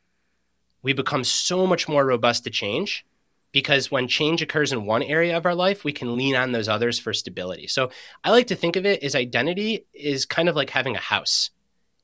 [0.83, 3.05] we become so much more robust to change
[3.51, 6.69] because when change occurs in one area of our life, we can lean on those
[6.69, 7.65] others for stability.
[7.65, 7.89] So
[8.23, 11.49] I like to think of it as identity is kind of like having a house.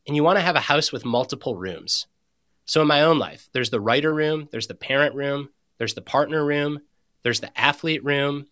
[0.07, 2.07] And you want to have a house with multiple rooms.
[2.65, 6.01] So in my own life, there's the writer room, there's the parent room, there's the
[6.01, 6.79] partner room,
[7.27, 8.47] there's the athlete room,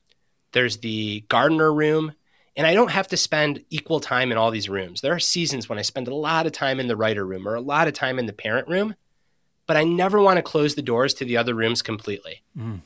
[0.51, 2.11] there's the gardener room.
[2.57, 4.99] And I don't have to spend equal time in all these rooms.
[4.99, 7.55] There are seasons when I spend a lot of time in the writer room or
[7.55, 8.95] a lot of time in the parent room,
[9.65, 12.43] but I never want to close the doors to the other rooms completely.
[12.57, 12.81] Mm.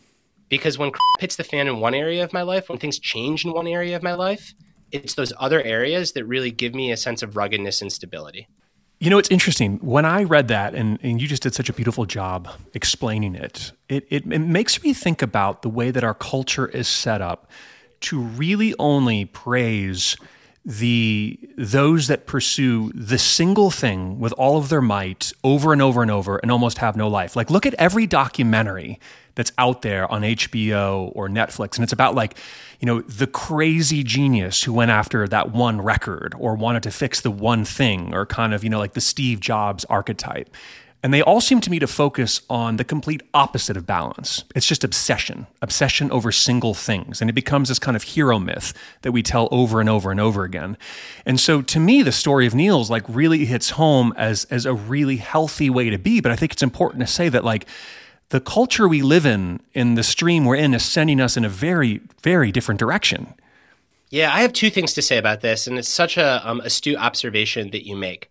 [0.48, 3.52] Because when hits the fan in one area of my life, when things change in
[3.52, 4.54] one area of my life,
[4.92, 8.48] it's those other areas that really give me a sense of ruggedness and stability.
[9.02, 9.78] You know, it's interesting.
[9.78, 13.72] When I read that, and, and you just did such a beautiful job explaining it,
[13.88, 17.50] it, it, it makes me think about the way that our culture is set up
[18.02, 20.18] to really only praise
[20.66, 26.02] the those that pursue the single thing with all of their might over and over
[26.02, 27.36] and over and almost have no life.
[27.36, 29.00] Like look at every documentary
[29.36, 31.76] that's out there on HBO or Netflix.
[31.76, 32.38] And it's about like,
[32.82, 37.22] you know, the crazy genius who went after that one record or wanted to fix
[37.22, 40.54] the one thing or kind of, you know, like the Steve Jobs archetype.
[41.02, 44.44] And they all seem to me to focus on the complete opposite of balance.
[44.54, 47.22] It's just obsession, obsession over single things.
[47.22, 50.20] And it becomes this kind of hero myth that we tell over and over and
[50.20, 50.78] over again.
[51.26, 54.74] And so to me, the story of Nils like really hits home as, as a
[54.74, 56.20] really healthy way to be.
[56.20, 57.66] But I think it's important to say that like
[58.28, 61.50] the culture we live in, in the stream we're in, is sending us in a
[61.50, 63.34] very, very different direction.
[64.10, 66.98] Yeah, I have two things to say about this, and it's such a um, astute
[66.98, 68.30] observation that you make.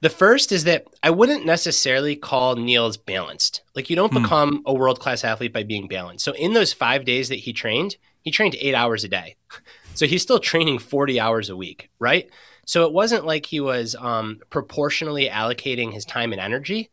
[0.00, 3.62] The first is that I wouldn't necessarily call Nils balanced.
[3.74, 4.22] Like you don't hmm.
[4.22, 6.24] become a world class athlete by being balanced.
[6.24, 9.36] So in those five days that he trained, he trained eight hours a day.
[9.94, 12.30] So he's still training 40 hours a week, right?
[12.64, 16.88] So it wasn't like he was um, proportionally allocating his time and energy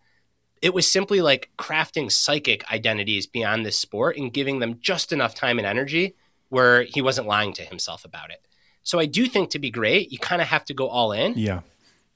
[0.65, 5.35] it was simply like crafting psychic identities beyond this sport and giving them just enough
[5.35, 6.15] time and energy
[6.49, 8.41] where he wasn't lying to himself about it.
[8.81, 11.33] So I do think to be great, you kind of have to go all in.
[11.37, 11.61] Yeah.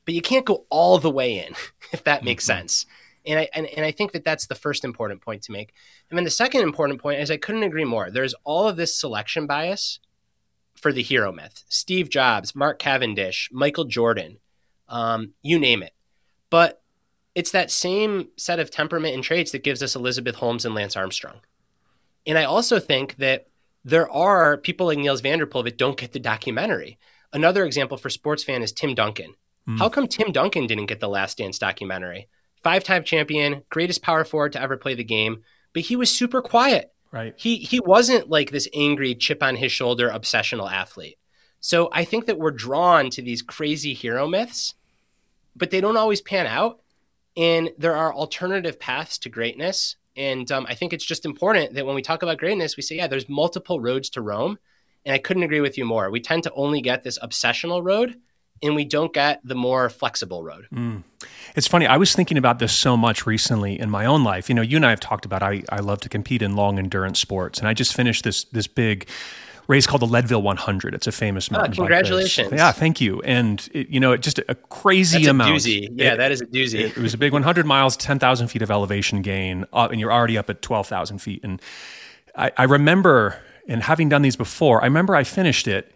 [0.06, 1.54] But you can't go all the way in,
[1.92, 2.60] if that makes mm-hmm.
[2.60, 2.86] sense.
[3.26, 5.74] And I and, and I think that that's the first important point to make.
[6.10, 8.10] And then the second important point is I couldn't agree more.
[8.10, 10.00] There's all of this selection bias
[10.76, 11.64] for the hero myth.
[11.68, 14.38] Steve Jobs, Mark Cavendish, Michael Jordan,
[14.88, 15.94] um, you name it.
[16.50, 16.82] But
[17.36, 20.96] it's that same set of temperament and traits that gives us Elizabeth Holmes and Lance
[20.96, 21.42] Armstrong.
[22.26, 23.48] And I also think that
[23.86, 26.98] there are people like Nils van der Poel that don't get the documentary.
[27.32, 29.36] Another example for sports fan is Tim Duncan.
[29.68, 29.80] Mm.
[29.80, 32.28] How come Tim Duncan didn't get the Last Dance documentary?
[32.64, 35.44] Five time champion, greatest power forward to ever play the game,
[35.74, 36.94] but he was super quiet.
[37.12, 37.34] Right.
[37.38, 41.18] He he wasn't like this angry chip on his shoulder obsessional athlete.
[41.60, 44.76] So I think that we're drawn to these crazy hero myths,
[45.56, 46.82] but they don't always pan out.
[47.36, 49.96] And there are alternative paths to greatness.
[50.16, 52.96] And um, I think it's just important that when we talk about greatness, we say,
[52.96, 54.58] yeah, there's multiple roads to Rome.
[55.06, 56.10] And I couldn't agree with you more.
[56.12, 58.16] We tend to only get this obsessional road
[58.62, 60.68] and we don't get the more flexible road.
[60.74, 61.04] Mm.
[61.56, 61.88] It's funny.
[61.88, 64.50] I was thinking about this so much recently in my own life.
[64.50, 66.78] You know, you and I have talked about I, I love to compete in long
[66.78, 69.08] endurance sports, and I just finished this this big
[69.70, 70.96] race called the Leadville 100.
[70.96, 72.52] It's a famous mountain oh, congratulations.
[72.52, 73.22] Yeah, thank you.
[73.22, 75.54] And it, you know, it just a crazy amount.
[75.54, 75.92] That's a amount.
[75.92, 76.02] Doozy.
[76.02, 76.80] Yeah, it, that is a doozy.
[76.80, 80.12] It, it, was a big 100 miles, 10,000 feet of elevation gain, uh, and you're
[80.12, 81.42] already up at 12,000 feet.
[81.44, 81.62] And
[82.36, 85.92] I, I remember, and having done these before, I remember I finished it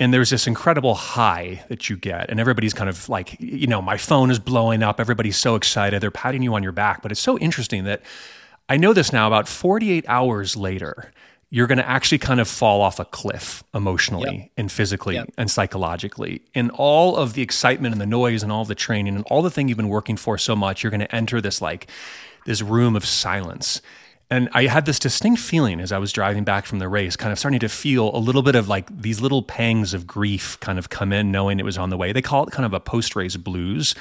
[0.00, 3.82] and there's this incredible high that you get and everybody's kind of like you know
[3.82, 7.10] my phone is blowing up everybody's so excited they're patting you on your back but
[7.10, 8.02] it's so interesting that
[8.68, 11.12] i know this now about 48 hours later
[11.50, 14.50] you're going to actually kind of fall off a cliff emotionally yep.
[14.56, 15.30] and physically yep.
[15.38, 16.42] and psychologically.
[16.54, 19.50] And all of the excitement and the noise and all the training and all the
[19.50, 21.90] thing you've been working for so much, you're going to enter this like
[22.44, 23.80] this room of silence.
[24.30, 27.32] And I had this distinct feeling as I was driving back from the race, kind
[27.32, 30.78] of starting to feel a little bit of like these little pangs of grief kind
[30.78, 32.12] of come in, knowing it was on the way.
[32.12, 33.94] They call it kind of a post race blues.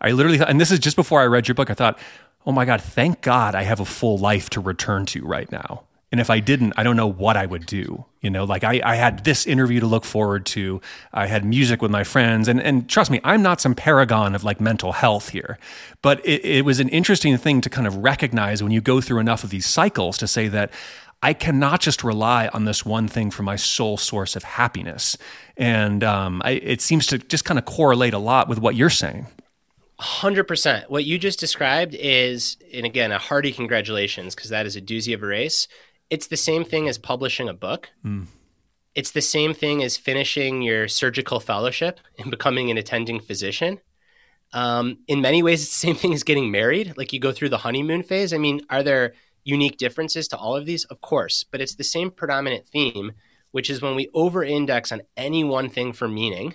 [0.00, 1.98] I literally, and this is just before I read your book, I thought,
[2.46, 5.84] oh my God, thank God I have a full life to return to right now.
[6.14, 8.04] And if I didn't, I don't know what I would do.
[8.20, 10.80] You know, like I, I had this interview to look forward to.
[11.12, 12.46] I had music with my friends.
[12.46, 15.58] And, and trust me, I'm not some paragon of like mental health here.
[16.02, 19.18] But it, it was an interesting thing to kind of recognize when you go through
[19.18, 20.70] enough of these cycles to say that
[21.20, 25.18] I cannot just rely on this one thing for my sole source of happiness.
[25.56, 28.88] And um, I, it seems to just kind of correlate a lot with what you're
[28.88, 29.26] saying.
[30.00, 30.90] 100%.
[30.90, 35.14] What you just described is, and again, a hearty congratulations, because that is a doozy
[35.14, 35.68] of a race.
[36.10, 37.90] It's the same thing as publishing a book.
[38.04, 38.26] Mm.
[38.94, 43.80] It's the same thing as finishing your surgical fellowship and becoming an attending physician.
[44.52, 46.94] Um, in many ways, it's the same thing as getting married.
[46.96, 48.32] Like you go through the honeymoon phase.
[48.32, 50.84] I mean, are there unique differences to all of these?
[50.84, 53.12] Of course, but it's the same predominant theme,
[53.50, 56.54] which is when we over index on any one thing for meaning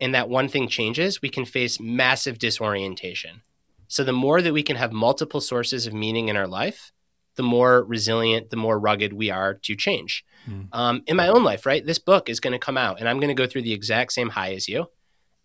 [0.00, 3.42] and that one thing changes, we can face massive disorientation.
[3.88, 6.92] So the more that we can have multiple sources of meaning in our life,
[7.40, 10.26] the more resilient, the more rugged we are to change.
[10.46, 10.68] Mm.
[10.72, 11.82] Um, in my own life, right?
[11.82, 14.12] This book is going to come out and I'm going to go through the exact
[14.12, 14.90] same high as you.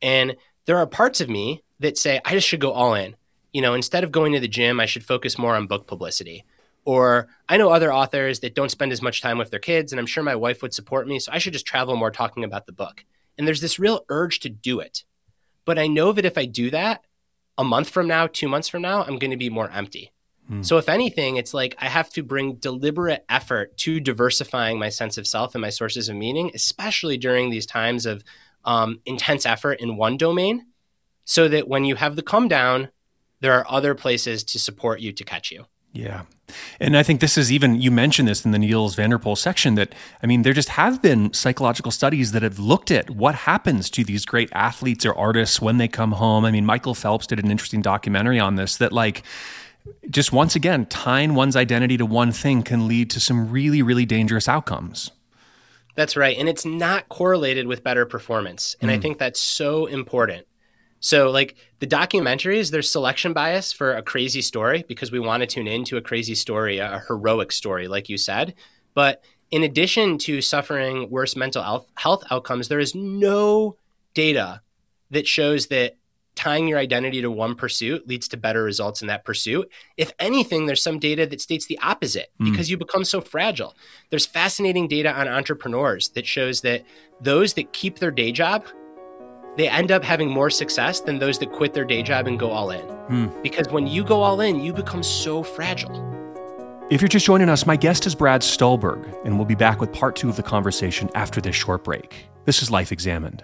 [0.01, 3.15] And there are parts of me that say, I just should go all in.
[3.53, 6.43] You know, instead of going to the gym, I should focus more on book publicity.
[6.83, 9.99] Or I know other authors that don't spend as much time with their kids, and
[10.01, 11.19] I'm sure my wife would support me.
[11.19, 13.05] So I should just travel more talking about the book.
[13.37, 15.05] And there's this real urge to do it.
[15.63, 17.05] But I know that if I do that,
[17.57, 20.11] a month from now, two months from now, I'm going to be more empty.
[20.47, 20.61] Hmm.
[20.61, 25.17] So, if anything, it's like I have to bring deliberate effort to diversifying my sense
[25.17, 28.23] of self and my sources of meaning, especially during these times of
[28.63, 30.65] um, intense effort in one domain,
[31.23, 32.89] so that when you have the come down,
[33.41, 35.65] there are other places to support you to catch you.
[35.93, 36.23] Yeah.
[36.79, 39.37] And I think this is even, you mentioned this in the Nils van der Poel
[39.37, 43.33] section that, I mean, there just have been psychological studies that have looked at what
[43.33, 46.43] happens to these great athletes or artists when they come home.
[46.43, 49.23] I mean, Michael Phelps did an interesting documentary on this that, like,
[50.09, 54.05] just once again, tying one's identity to one thing can lead to some really, really
[54.05, 55.11] dangerous outcomes.
[55.95, 56.37] That's right.
[56.37, 58.75] And it's not correlated with better performance.
[58.81, 58.95] And mm.
[58.95, 60.45] I think that's so important.
[60.99, 65.47] So, like the documentaries, there's selection bias for a crazy story because we want to
[65.47, 68.55] tune into a crazy story, a heroic story, like you said.
[68.93, 73.77] But in addition to suffering worse mental health outcomes, there is no
[74.13, 74.61] data
[75.11, 75.95] that shows that
[76.35, 79.71] tying your identity to one pursuit leads to better results in that pursuit.
[79.97, 82.51] If anything, there's some data that states the opposite mm.
[82.51, 83.75] because you become so fragile.
[84.09, 86.83] There's fascinating data on entrepreneurs that shows that
[87.21, 88.65] those that keep their day job
[89.57, 92.51] they end up having more success than those that quit their day job and go
[92.51, 92.81] all in.
[92.81, 93.27] Hmm.
[93.41, 96.11] Because when you go all in, you become so fragile.
[96.89, 99.91] If you're just joining us, my guest is Brad Stulberg, and we'll be back with
[99.91, 102.27] part two of the conversation after this short break.
[102.45, 103.43] This is Life Examined.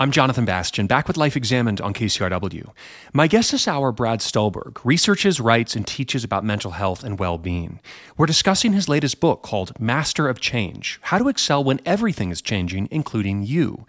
[0.00, 2.70] I'm Jonathan Bastian, back with Life Examined on KCRW.
[3.12, 7.38] My guest this hour, Brad Stulberg, researches, writes, and teaches about mental health and well
[7.38, 7.78] being.
[8.16, 12.42] We're discussing his latest book called Master of Change How to Excel When Everything is
[12.42, 13.86] Changing, Including You.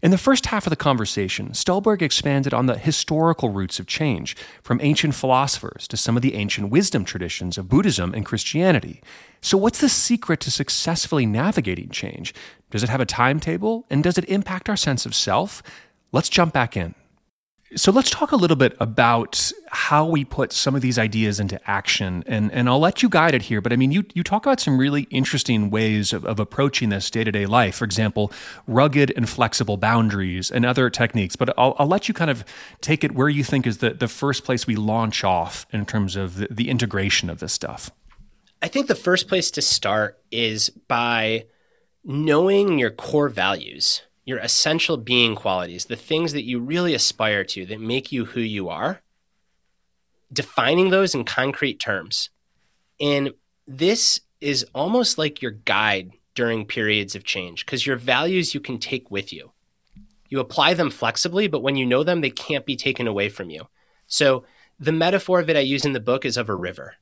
[0.00, 4.36] In the first half of the conversation, Stulberg expanded on the historical roots of change,
[4.62, 9.02] from ancient philosophers to some of the ancient wisdom traditions of Buddhism and Christianity.
[9.40, 12.32] So, what's the secret to successfully navigating change?
[12.70, 13.86] Does it have a timetable?
[13.90, 15.64] And does it impact our sense of self?
[16.12, 16.94] Let's jump back in.
[17.76, 21.60] So let's talk a little bit about how we put some of these ideas into
[21.70, 22.24] action.
[22.26, 23.60] And, and I'll let you guide it here.
[23.60, 27.10] But I mean, you, you talk about some really interesting ways of, of approaching this
[27.10, 27.76] day to day life.
[27.76, 28.32] For example,
[28.66, 31.36] rugged and flexible boundaries and other techniques.
[31.36, 32.42] But I'll, I'll let you kind of
[32.80, 36.16] take it where you think is the, the first place we launch off in terms
[36.16, 37.90] of the, the integration of this stuff.
[38.62, 41.44] I think the first place to start is by
[42.02, 47.64] knowing your core values, your essential being qualities, the things that you really aspire to
[47.64, 49.00] that make you who you are,
[50.30, 52.28] defining those in concrete terms.
[53.00, 53.30] And
[53.66, 58.76] this is almost like your guide during periods of change because your values you can
[58.76, 59.50] take with you.
[60.28, 63.48] You apply them flexibly, but when you know them, they can't be taken away from
[63.48, 63.66] you.
[64.08, 64.44] So,
[64.78, 66.96] the metaphor that I use in the book is of a river.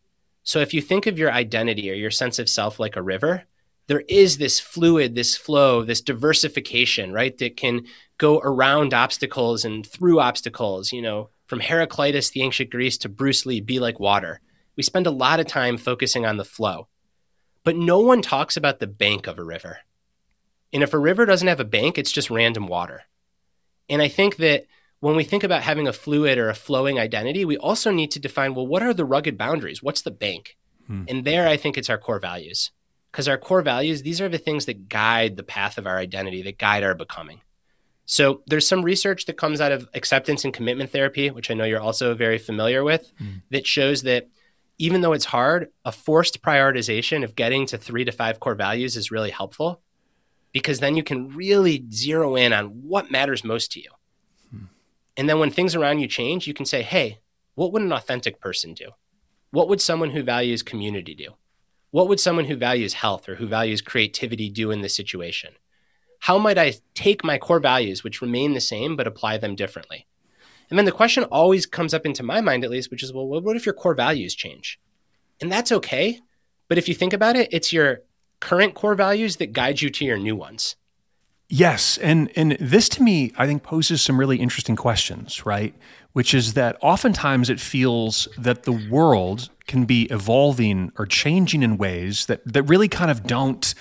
[0.44, 3.46] So, if you think of your identity or your sense of self like a river,
[3.88, 7.86] there is this fluid, this flow, this diversification, right, that can
[8.18, 13.46] go around obstacles and through obstacles, you know, from Heraclitus, the ancient Greece, to Bruce
[13.46, 14.40] Lee, be like water.
[14.76, 16.88] We spend a lot of time focusing on the flow,
[17.62, 19.78] but no one talks about the bank of a river.
[20.72, 23.04] And if a river doesn't have a bank, it's just random water.
[23.88, 24.66] And I think that
[24.98, 28.18] when we think about having a fluid or a flowing identity, we also need to
[28.18, 29.82] define well, what are the rugged boundaries?
[29.82, 30.56] What's the bank?
[30.88, 31.04] Hmm.
[31.06, 32.72] And there, I think it's our core values
[33.16, 36.42] because our core values, these are the things that guide the path of our identity,
[36.42, 37.40] that guide our becoming.
[38.04, 41.64] So there's some research that comes out of acceptance and commitment therapy, which I know
[41.64, 43.40] you're also very familiar with, mm.
[43.50, 44.28] that shows that
[44.76, 48.98] even though it's hard, a forced prioritization of getting to three to five core values
[48.98, 49.80] is really helpful
[50.52, 53.90] because then you can really zero in on what matters most to you.
[54.50, 54.64] Hmm.
[55.16, 57.20] And then when things around you change, you can say, hey,
[57.54, 58.90] what would an authentic person do?
[59.52, 61.32] What would someone who values community do?
[61.96, 65.54] What would someone who values health or who values creativity do in this situation?
[66.20, 70.06] How might I take my core values, which remain the same, but apply them differently?
[70.68, 73.26] And then the question always comes up into my mind, at least, which is, well,
[73.26, 74.78] what if your core values change?
[75.40, 76.20] And that's okay.
[76.68, 78.02] But if you think about it, it's your
[78.40, 80.76] current core values that guide you to your new ones.
[81.48, 85.74] Yes, and and this to me I think poses some really interesting questions, right?
[86.12, 91.76] Which is that oftentimes it feels that the world can be evolving or changing in
[91.76, 93.74] ways that that really kind of don't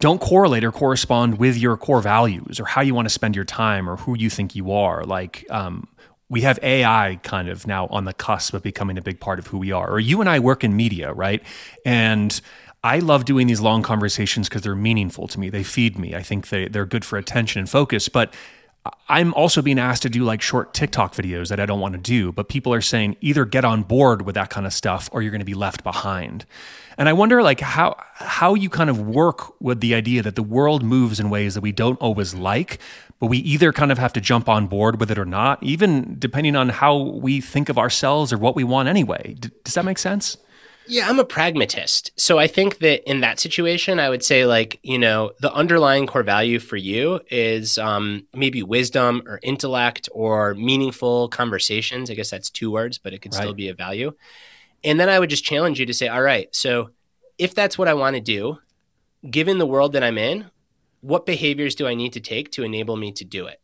[0.00, 3.44] don't correlate or correspond with your core values or how you want to spend your
[3.44, 5.04] time or who you think you are.
[5.04, 5.86] Like um,
[6.28, 9.46] we have AI kind of now on the cusp of becoming a big part of
[9.46, 9.90] who we are.
[9.90, 11.42] Or you and I work in media, right?
[11.84, 12.40] And
[12.82, 15.48] I love doing these long conversations because they're meaningful to me.
[15.48, 16.14] They feed me.
[16.14, 18.08] I think they, they're good for attention and focus.
[18.08, 18.34] But
[19.08, 22.00] I'm also being asked to do like short TikTok videos that I don't want to
[22.00, 22.32] do.
[22.32, 25.30] But people are saying either get on board with that kind of stuff or you're
[25.30, 26.44] going to be left behind.
[26.98, 30.42] And I wonder like how how you kind of work with the idea that the
[30.42, 32.78] world moves in ways that we don't always like,
[33.18, 36.16] but we either kind of have to jump on board with it or not, even
[36.18, 39.34] depending on how we think of ourselves or what we want anyway.
[39.64, 40.36] Does that make sense?
[40.86, 42.12] Yeah, I'm a pragmatist.
[42.16, 46.06] So I think that in that situation, I would say, like, you know, the underlying
[46.06, 52.10] core value for you is um, maybe wisdom or intellect or meaningful conversations.
[52.10, 53.40] I guess that's two words, but it could right.
[53.40, 54.12] still be a value.
[54.82, 56.90] And then I would just challenge you to say, all right, so
[57.38, 58.58] if that's what I want to do,
[59.28, 60.50] given the world that I'm in,
[61.00, 63.60] what behaviors do I need to take to enable me to do it?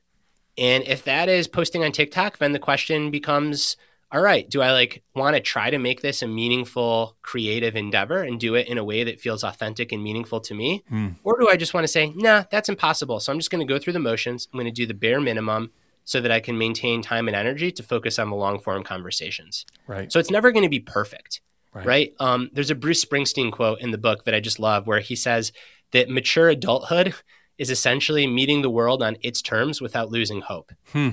[0.56, 3.76] And if that is posting on TikTok, then the question becomes,
[4.12, 8.22] all right, do I like want to try to make this a meaningful, creative endeavor
[8.22, 10.82] and do it in a way that feels authentic and meaningful to me?
[10.90, 11.16] Mm.
[11.22, 13.20] Or do I just want to say, nah, that's impossible.
[13.20, 14.48] So I'm just going to go through the motions.
[14.52, 15.70] I'm going to do the bare minimum
[16.04, 19.64] so that I can maintain time and energy to focus on the long form conversations.
[19.86, 20.10] Right.
[20.10, 21.40] So it's never going to be perfect.
[21.72, 21.86] Right.
[21.86, 22.14] right?
[22.18, 25.14] Um, there's a Bruce Springsteen quote in the book that I just love where he
[25.14, 25.52] says
[25.92, 27.14] that mature adulthood
[27.58, 30.72] is essentially meeting the world on its terms without losing hope.
[30.92, 31.10] Hmm.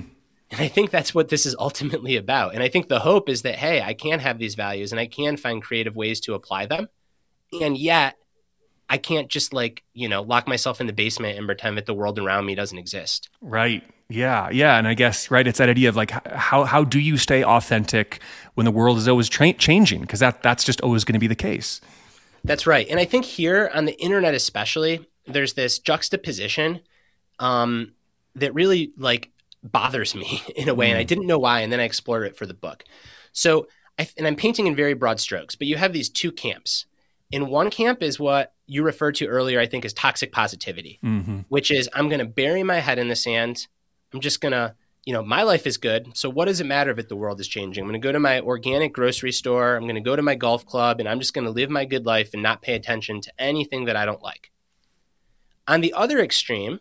[0.50, 2.54] And I think that's what this is ultimately about.
[2.54, 5.06] And I think the hope is that, hey, I can have these values and I
[5.06, 6.88] can find creative ways to apply them.
[7.60, 8.16] And yet,
[8.90, 11.92] I can't just like, you know, lock myself in the basement and pretend that the
[11.92, 13.28] world around me doesn't exist.
[13.42, 13.82] Right.
[14.08, 14.48] Yeah.
[14.48, 14.78] Yeah.
[14.78, 18.20] And I guess, right, it's that idea of like, how, how do you stay authentic
[18.54, 20.00] when the world is always tra- changing?
[20.00, 21.82] Because that, that's just always going to be the case.
[22.44, 22.88] That's right.
[22.88, 26.80] And I think here on the internet, especially, there's this juxtaposition
[27.38, 27.92] um,
[28.36, 29.30] that really like
[29.70, 31.08] bothers me in a way, and I mm.
[31.08, 32.84] didn't know why, and then I explored it for the book.
[33.32, 36.86] So, I, and I'm painting in very broad strokes, but you have these two camps.
[37.30, 41.40] In one camp is what you referred to earlier, I think, is toxic positivity, mm-hmm.
[41.48, 43.66] which is I'm going to bury my head in the sand.
[44.14, 46.16] I'm just going to, you know, my life is good.
[46.16, 47.82] So what does it matter if the world is changing?
[47.82, 49.76] I'm going to go to my organic grocery store.
[49.76, 51.84] I'm going to go to my golf club, and I'm just going to live my
[51.84, 54.50] good life and not pay attention to anything that I don't like.
[55.66, 56.80] On the other extreme,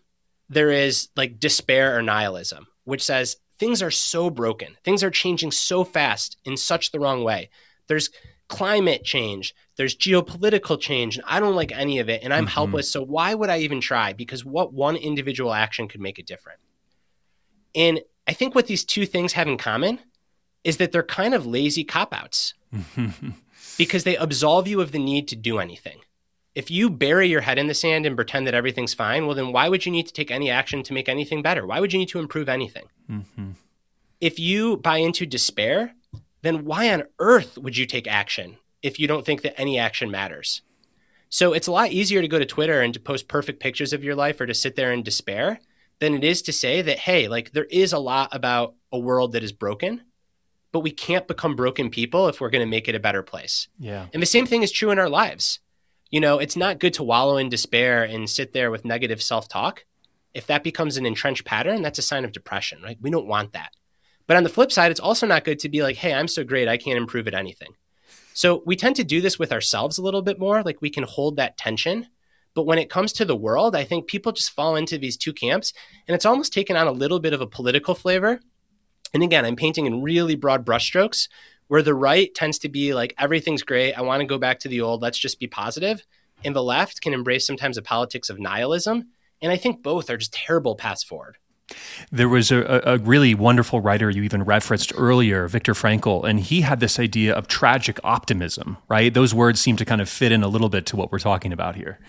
[0.50, 5.52] there is like despair or nihilism, which says things are so broken, things are changing
[5.52, 7.50] so fast in such the wrong way.
[7.88, 8.10] There's
[8.48, 12.54] climate change, there's geopolitical change, and I don't like any of it, and I'm mm-hmm.
[12.54, 12.90] helpless.
[12.90, 14.14] So why would I even try?
[14.14, 16.60] Because what one individual action could make it different?
[17.76, 20.00] And I think what these two things have in common
[20.64, 22.54] is that they're kind of lazy cop outs
[23.78, 26.00] because they absolve you of the need to do anything
[26.58, 29.52] if you bury your head in the sand and pretend that everything's fine, well, then
[29.52, 31.68] why would you need to take any action to make anything better?
[31.68, 32.86] Why would you need to improve anything?
[33.08, 33.52] Mm-hmm.
[34.20, 35.94] If you buy into despair,
[36.42, 40.10] then why on earth would you take action if you don't think that any action
[40.10, 40.64] matters?
[41.30, 44.04] So it's a lot easier to go to Twitter and to post perfect pictures of
[44.04, 45.60] your life or to sit there in despair
[46.00, 49.34] than it is to say that, hey, like there is a lot about a world
[49.34, 50.02] that is broken,
[50.72, 53.68] but we can't become broken people if we're going to make it a better place.
[53.78, 54.08] Yeah.
[54.12, 55.60] And the same thing is true in our lives
[56.10, 59.48] you know, it's not good to wallow in despair and sit there with negative self
[59.48, 59.86] talk.
[60.34, 62.98] If that becomes an entrenched pattern, that's a sign of depression, right?
[63.02, 63.72] We don't want that.
[64.28, 66.44] But on the flip side, it's also not good to be like, hey, I'm so
[66.44, 67.72] great, I can't improve at anything.
[68.34, 71.06] So we tend to do this with ourselves a little bit more, like we can
[71.06, 72.08] hold that tension.
[72.54, 75.34] But when it comes to the world, I think people just fall into these two
[75.34, 75.74] camps
[76.08, 78.40] and it's almost taken on a little bit of a political flavor.
[79.14, 81.30] And again, I'm painting in really broad brushstrokes,
[81.68, 84.68] where the right tends to be like everything's great i want to go back to
[84.68, 86.06] the old let's just be positive.
[86.44, 89.08] and the left can embrace sometimes a politics of nihilism
[89.42, 91.38] and i think both are just terrible paths forward
[92.12, 96.62] There was a, a, really wonderful writer you even referenced earlier, Viktor Frankl, and he
[96.62, 99.14] had this idea of tragic optimism, right?
[99.14, 101.52] Those words seem to kind of fit in a little bit to what we're talking
[101.52, 102.00] about here.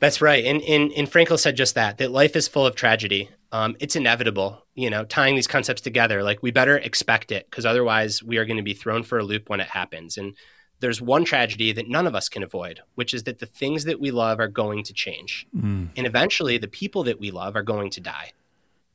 [0.00, 0.44] That's right.
[0.44, 3.30] And, and, and Frankl said just that, that life is full of tragedy.
[3.50, 6.22] Um, it's inevitable, you know, tying these concepts together.
[6.22, 9.24] Like we better expect it because otherwise we are going to be thrown for a
[9.24, 10.16] loop when it happens.
[10.16, 10.36] And
[10.78, 13.98] there's one tragedy that none of us can avoid, which is that the things that
[13.98, 15.48] we love are going to change.
[15.52, 15.88] Mm.
[15.96, 18.30] And eventually the people that we love are going to die.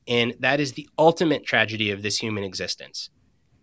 [0.08, 3.10] And that is the ultimate tragedy of this human existence.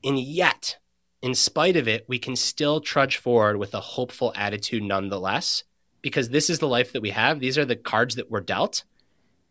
[0.05, 0.77] And yet,
[1.23, 5.65] in spite of it, we can still trudge forward with a hopeful attitude nonetheless,
[6.03, 7.41] because this is the life that we have.
[7.41, 8.85] These are the cards that we're dealt.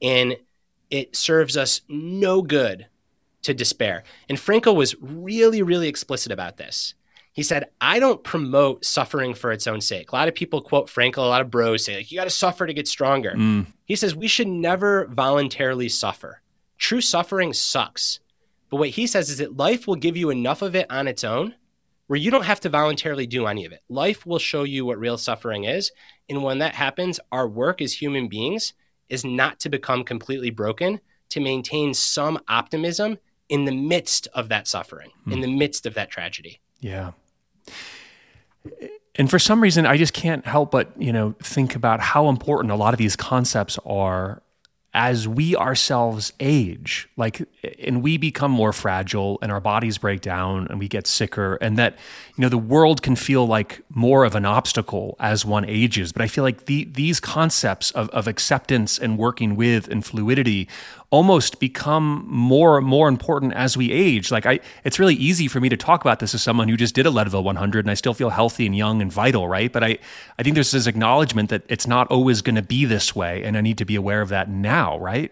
[0.03, 0.38] And
[0.89, 2.87] it serves us no good
[3.43, 4.03] to despair.
[4.27, 6.93] And Frankl was really, really explicit about this.
[7.31, 10.11] He said, I don't promote suffering for its own sake.
[10.11, 12.29] A lot of people quote Frankl, a lot of bros say, like, you got to
[12.29, 13.33] suffer to get stronger.
[13.35, 13.67] Mm.
[13.85, 16.41] He says, we should never voluntarily suffer.
[16.77, 18.19] True suffering sucks.
[18.69, 21.23] But what he says is that life will give you enough of it on its
[21.23, 21.55] own
[22.07, 23.83] where you don't have to voluntarily do any of it.
[23.87, 25.91] Life will show you what real suffering is.
[26.27, 28.73] And when that happens, our work as human beings
[29.10, 30.99] is not to become completely broken,
[31.30, 33.18] to maintain some optimism
[33.49, 35.32] in the midst of that suffering, hmm.
[35.34, 36.62] in the midst of that tragedy.
[36.80, 37.12] Yeah.
[39.16, 42.72] And for some reason, I just can't help but, you know, think about how important
[42.72, 44.41] a lot of these concepts are
[44.93, 50.65] as we ourselves age like and we become more fragile and our bodies break down
[50.67, 51.95] and we get sicker and that
[52.35, 56.23] you know the world can feel like more of an obstacle as one ages but
[56.23, 60.67] i feel like the, these concepts of, of acceptance and working with and fluidity
[61.11, 64.31] almost become more more important as we age.
[64.31, 66.93] Like I, it's really easy for me to talk about this as someone who just
[66.93, 69.71] did a Leadville 100 and I still feel healthy and young and vital, right?
[69.71, 69.97] But I,
[70.37, 73.57] I think there's this acknowledgement that it's not always going to be this way, and
[73.57, 75.32] I need to be aware of that now, right?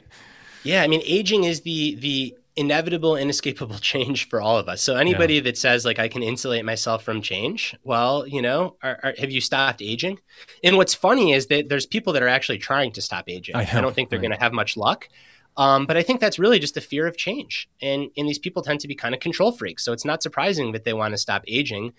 [0.63, 4.81] Yeah, I mean, aging is the the inevitable, inescapable change for all of us.
[4.81, 5.41] So anybody yeah.
[5.41, 9.31] that says like I can insulate myself from change, well, you know, are, are, have
[9.31, 10.19] you stopped aging?
[10.63, 13.55] And what's funny is that there's people that are actually trying to stop aging.
[13.55, 14.29] I, I don't think they're right.
[14.29, 15.07] going to have much luck.
[15.55, 17.67] Um, but I think that's really just a fear of change.
[17.81, 19.83] And, and these people tend to be kind of control freaks.
[19.83, 21.93] So it's not surprising that they want to stop aging.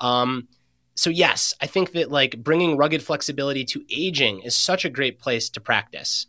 [0.00, 0.48] Um,
[0.96, 5.20] so, yes, I think that like bringing rugged flexibility to aging is such a great
[5.20, 6.26] place to practice.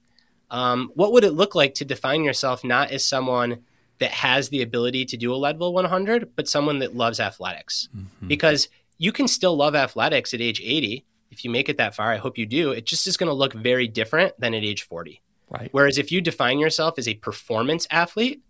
[0.51, 3.59] Um, what would it look like to define yourself not as someone
[3.99, 7.89] that has the ability to do a Leadville 100, but someone that loves athletics?
[7.95, 8.27] Mm-hmm.
[8.27, 11.05] Because you can still love athletics at age 80.
[11.31, 12.71] If you make it that far, I hope you do.
[12.71, 15.21] It just is going to look very different than at age 40.
[15.49, 15.69] Right.
[15.71, 18.41] Whereas if you define yourself as a performance athlete,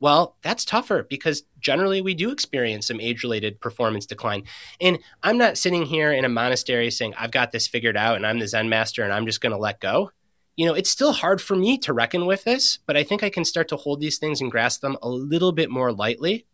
[0.00, 4.44] well, that's tougher because generally we do experience some age related performance decline.
[4.80, 8.26] And I'm not sitting here in a monastery saying, I've got this figured out and
[8.26, 10.12] I'm the Zen master and I'm just going to let go.
[10.58, 13.30] You know, it's still hard for me to reckon with this, but I think I
[13.30, 16.46] can start to hold these things and grasp them a little bit more lightly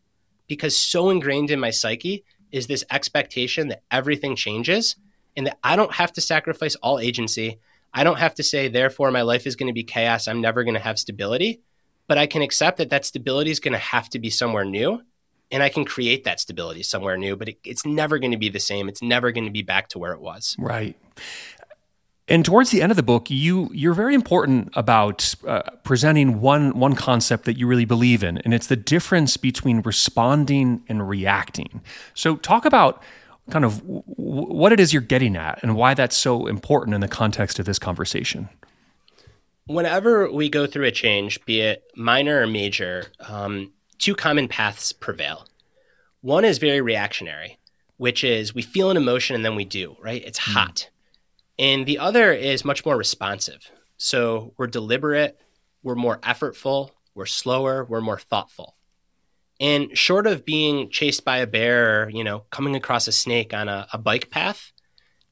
[0.47, 4.97] because so ingrained in my psyche is this expectation that everything changes
[5.35, 7.59] and that I don't have to sacrifice all agency.
[7.95, 10.29] I don't have to say, therefore, my life is going to be chaos.
[10.29, 11.63] I'm never going to have stability.
[12.07, 15.01] But I can accept that that stability is going to have to be somewhere new.
[15.51, 18.49] And I can create that stability somewhere new, but it, it's never going to be
[18.49, 18.89] the same.
[18.89, 20.57] It's never going to be back to where it was.
[20.59, 20.97] Right.
[22.27, 26.79] And towards the end of the book, you you're very important about uh, presenting one
[26.79, 31.83] one concept that you really believe in, and it's the difference between responding and reacting.
[32.15, 33.03] So, talk about
[33.51, 37.03] kind of w- what it is you're getting at and why that's so important in
[37.03, 38.49] the context of this conversation.
[39.67, 44.93] Whenever we go through a change, be it minor or major, um, two common paths
[44.93, 45.47] prevail.
[46.23, 47.59] One is very reactionary,
[47.99, 50.23] which is we feel an emotion and then we do, right?
[50.25, 50.53] It's mm.
[50.53, 50.89] hot.
[51.59, 53.71] And the other is much more responsive.
[53.97, 55.39] So we're deliberate,
[55.83, 58.77] we're more effortful, we're slower, we're more thoughtful.
[59.61, 63.55] And short of being chased by a bear or, you know, coming across a snake
[63.55, 64.73] on a, a bike path,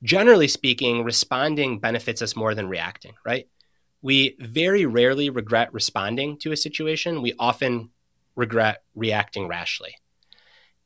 [0.03, 3.49] generally speaking, responding benefits us more than reacting, right?
[4.01, 7.21] We very rarely regret responding to a situation.
[7.21, 7.91] We often
[8.37, 9.97] regret reacting rashly.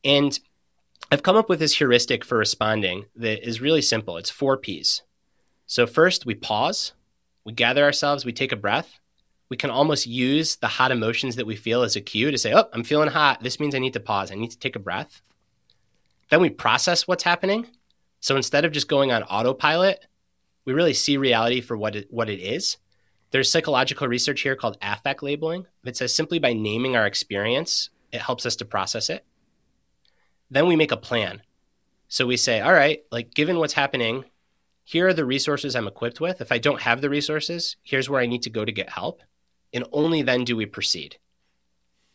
[0.03, 0.37] And
[1.11, 4.17] I've come up with this heuristic for responding that is really simple.
[4.17, 5.03] It's four P's.
[5.67, 6.93] So, first, we pause,
[7.43, 8.99] we gather ourselves, we take a breath,
[9.49, 12.53] we can almost use the hot emotions that we feel as a cue to say,
[12.53, 13.41] oh, I'm feeling hot.
[13.41, 14.31] This means I need to pause.
[14.31, 15.21] I need to take a breath.
[16.29, 17.67] Then we process what's happening.
[18.19, 20.05] So instead of just going on autopilot,
[20.65, 22.77] we really see reality for what it, what it is.
[23.31, 28.21] There's psychological research here called affect labeling that says simply by naming our experience, it
[28.21, 29.25] helps us to process it.
[30.49, 31.41] Then we make a plan.
[32.09, 34.25] So we say, all right, like given what's happening,
[34.87, 36.39] here are the resources I'm equipped with.
[36.39, 39.21] If I don't have the resources, here's where I need to go to get help
[39.73, 41.17] and only then do we proceed.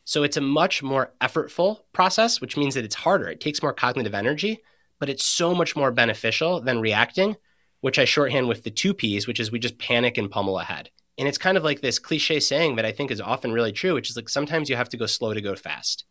[0.05, 3.29] So it's a much more effortful process, which means that it's harder.
[3.29, 4.63] It takes more cognitive energy,
[4.99, 7.37] but it's so much more beneficial than reacting,
[7.83, 10.89] which I shorthand with the two P's, which is we just panic and pummel ahead.
[11.19, 13.93] And it's kind of like this cliche saying that I think is often really true,
[13.93, 16.07] which is like sometimes you have to go slow to go fast.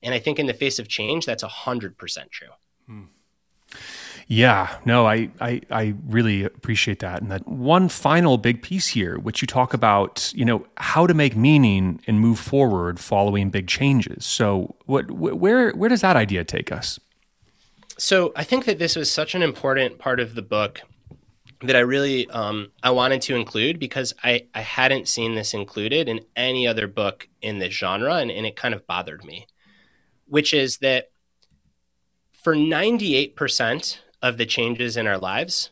[0.00, 2.48] And I think in the face of change, that's 100% true.
[2.86, 3.02] Hmm.
[4.26, 7.20] Yeah, no, I, I, I really appreciate that.
[7.20, 11.12] And that one final big piece here, which you talk about, you know, how to
[11.12, 14.24] make meaning and move forward following big changes.
[14.24, 16.98] So, what, where, where does that idea take us?
[17.98, 20.80] So, I think that this was such an important part of the book
[21.62, 26.08] that I really um, I wanted to include because I, I hadn't seen this included
[26.08, 29.46] in any other book in this genre, and, and it kind of bothered me.
[30.26, 31.10] Which is that
[32.32, 35.70] for 98% of the changes in our lives,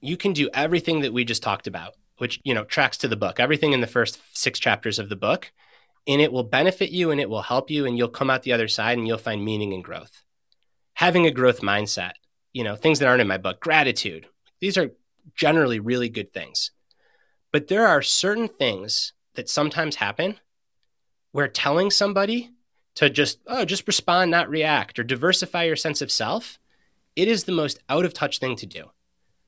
[0.00, 3.16] you can do everything that we just talked about, which, you know, tracks to the
[3.16, 5.52] book, everything in the first six chapters of the book,
[6.04, 8.52] and it will benefit you and it will help you, and you'll come out the
[8.52, 10.24] other side and you'll find meaning and growth.
[10.94, 12.14] Having a growth mindset,
[12.52, 14.26] you know, things that aren't in my book, gratitude,
[14.58, 14.90] these are
[15.36, 16.72] generally really good things.
[17.52, 20.40] But there are certain things that sometimes happen
[21.30, 22.50] where telling somebody
[22.96, 26.58] to just, oh, just respond, not react, or diversify your sense of self
[27.18, 28.90] it is the most out of touch thing to do.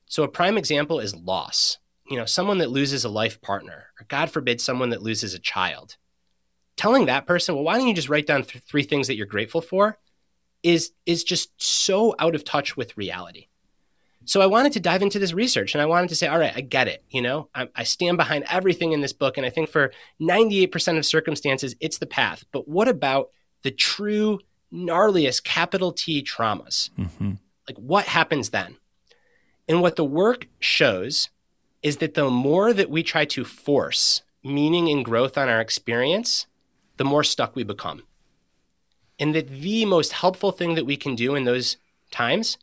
[0.05, 1.77] So, a prime example is loss.
[2.09, 5.39] You know, someone that loses a life partner, or God forbid, someone that loses a
[5.39, 5.95] child.
[6.75, 9.25] Telling that person, well, why don't you just write down th- three things that you're
[9.25, 9.97] grateful for,
[10.63, 13.47] is is just so out of touch with reality.
[14.25, 16.53] So I wanted to dive into this research and I wanted to say, all right,
[16.55, 17.03] I get it.
[17.09, 19.35] You know, I, I, stand behind everything in this book.
[19.35, 19.91] And I think for
[20.21, 22.45] 98% of circumstances, it's the path.
[22.51, 23.31] But what about
[23.63, 24.39] the true
[24.71, 26.91] gnarliest capital T traumas?
[26.99, 27.31] Mm-hmm.
[27.71, 28.75] Like, what happens then?
[29.67, 31.29] And what the work shows
[31.81, 36.47] is that the more that we try to force meaning and growth on our experience,
[36.97, 38.03] the more stuck we become.
[39.17, 41.77] And that the most helpful thing that we can do in those
[42.11, 42.57] times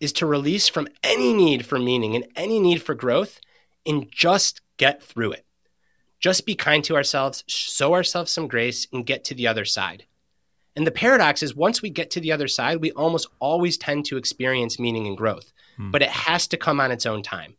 [0.00, 3.40] is to release from any need for meaning and any need for growth
[3.84, 5.44] and just get through it.
[6.20, 10.06] Just be kind to ourselves, show ourselves some grace, and get to the other side.
[10.78, 14.04] And the paradox is once we get to the other side, we almost always tend
[14.04, 15.90] to experience meaning and growth, hmm.
[15.90, 17.56] but it has to come on its own time.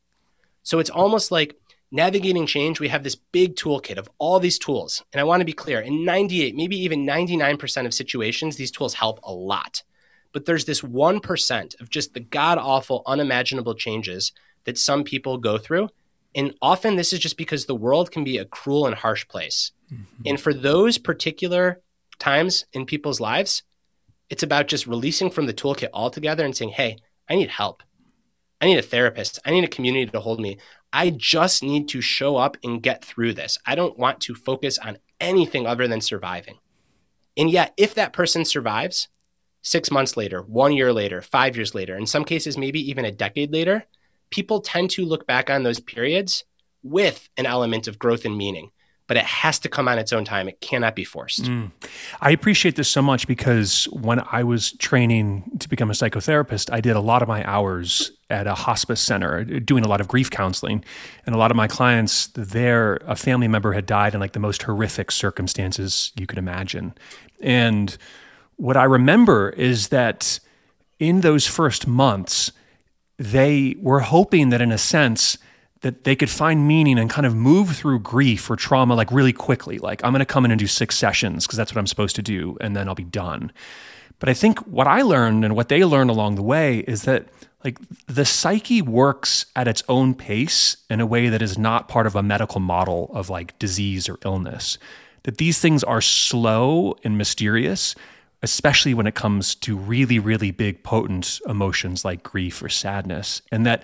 [0.64, 1.58] So it's almost like
[1.92, 5.04] navigating change, we have this big toolkit of all these tools.
[5.12, 8.94] And I want to be clear in 98, maybe even 99% of situations, these tools
[8.94, 9.84] help a lot.
[10.32, 14.32] But there's this 1% of just the god awful, unimaginable changes
[14.64, 15.90] that some people go through.
[16.34, 19.74] And often this is just because the world can be a cruel and harsh place.
[19.92, 20.24] Mm-hmm.
[20.26, 21.82] And for those particular
[22.20, 23.64] times in people's lives,
[24.30, 26.98] it's about just releasing from the toolkit altogether and saying, hey,
[27.30, 27.84] I need help.
[28.62, 29.40] I need a therapist.
[29.46, 30.58] I need a community to hold me.
[30.92, 33.58] I just need to show up and get through this.
[33.66, 36.58] I don't want to focus on anything other than surviving.
[37.38, 39.08] And yet, if that person survives
[39.62, 43.12] six months later, one year later, five years later, in some cases, maybe even a
[43.12, 43.86] decade later,
[44.30, 46.44] people tend to look back on those periods
[46.84, 48.72] with an element of growth and meaning
[49.10, 50.48] but it has to come on its own time.
[50.48, 51.46] It cannot be forced.
[51.46, 51.72] Mm.
[52.22, 56.80] I appreciate this so much because when I was training to become a psychotherapist, I
[56.80, 60.30] did a lot of my hours at a hospice center doing a lot of grief
[60.30, 60.86] counseling.
[61.26, 64.40] And a lot of my clients there, a family member had died in like the
[64.40, 66.94] most horrific circumstances you could imagine.
[67.42, 67.98] And
[68.58, 70.40] what I remember is that
[71.00, 72.52] in those first months,
[73.18, 75.40] they were hoping that in a sense,
[75.82, 79.34] that they could find meaning and kind of move through grief or trauma like really
[79.34, 79.78] quickly.
[79.78, 82.16] Like, I'm going to come in and do six sessions because that's what I'm supposed
[82.18, 83.52] to do, and then I'll be done.
[84.20, 87.28] But I think what I learned and what they learned along the way is that
[87.64, 87.78] like
[88.08, 92.16] the psyche works at its own pace in a way that is not part of
[92.16, 94.78] a medical model of like disease or illness.
[95.24, 97.96] That these things are slow and mysterious,
[98.42, 103.42] especially when it comes to really, really big, potent emotions like grief or sadness.
[103.52, 103.84] And that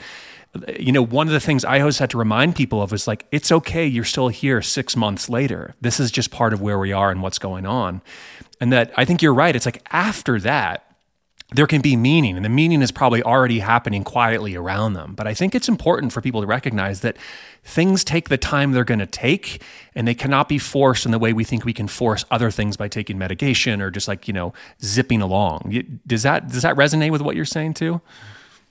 [0.79, 3.25] you know, one of the things I always had to remind people of is like,
[3.31, 5.75] it's okay, you're still here six months later.
[5.81, 8.01] This is just part of where we are and what's going on.
[8.61, 9.55] And that I think you're right.
[9.55, 10.85] It's like after that,
[11.53, 15.13] there can be meaning, and the meaning is probably already happening quietly around them.
[15.13, 17.17] But I think it's important for people to recognize that
[17.63, 19.61] things take the time they're going to take,
[19.93, 22.77] and they cannot be forced in the way we think we can force other things
[22.77, 24.53] by taking medication or just like you know
[24.83, 25.99] zipping along.
[26.07, 28.01] Does that does that resonate with what you're saying too?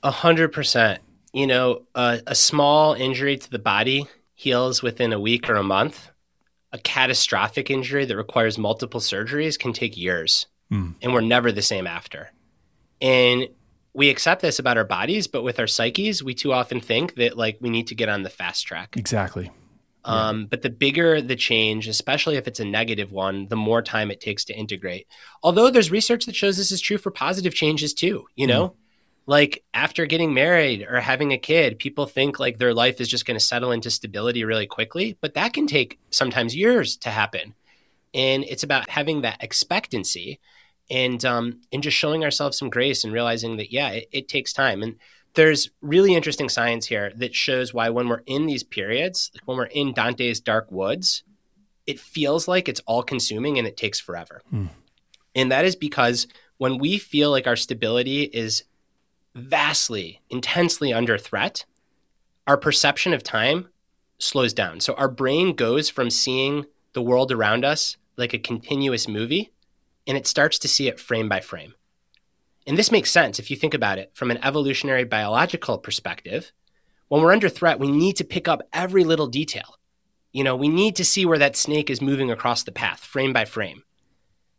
[0.03, 1.01] A hundred percent
[1.35, 5.63] you know, a, a small injury to the body heals within a week or a
[5.65, 6.11] month.
[6.73, 10.95] A catastrophic injury that requires multiple surgeries can take years, mm.
[11.03, 12.31] and we're never the same after.
[13.01, 13.49] And
[13.93, 17.37] we accept this about our bodies, but with our psyches, we too often think that
[17.37, 18.97] like we need to get on the fast track.
[18.97, 19.51] Exactly.
[20.05, 20.47] Um, yeah.
[20.51, 24.21] But the bigger the change, especially if it's a negative one, the more time it
[24.21, 25.07] takes to integrate.
[25.43, 28.71] Although there's research that shows this is true for positive changes too, you know?
[28.71, 28.75] Mm.
[29.27, 33.25] Like after getting married or having a kid, people think like their life is just
[33.25, 37.55] going to settle into stability really quickly, but that can take sometimes years to happen.
[38.13, 40.41] And it's about having that expectancy
[40.91, 44.53] and um, and just showing ourselves some grace and realizing that yeah, it, it takes
[44.53, 44.83] time.
[44.83, 44.97] And
[45.35, 49.57] there's really interesting science here that shows why when we're in these periods, like when
[49.57, 51.25] we're in Dante's dark woods,
[51.87, 54.43] it feels like it's all consuming and it takes forever.
[54.51, 54.67] Hmm.
[55.35, 56.27] And that is because
[56.59, 58.63] when we feel like our stability is
[59.35, 61.65] vastly, intensely under threat,
[62.47, 63.69] our perception of time
[64.19, 64.81] slows down.
[64.81, 69.53] So our brain goes from seeing the world around us like a continuous movie
[70.07, 71.75] and it starts to see it frame by frame.
[72.67, 76.53] And this makes sense if you think about it from an evolutionary biological perspective.
[77.09, 79.79] When we're under threat, we need to pick up every little detail.
[80.33, 83.33] You know, we need to see where that snake is moving across the path, frame
[83.33, 83.83] by frame.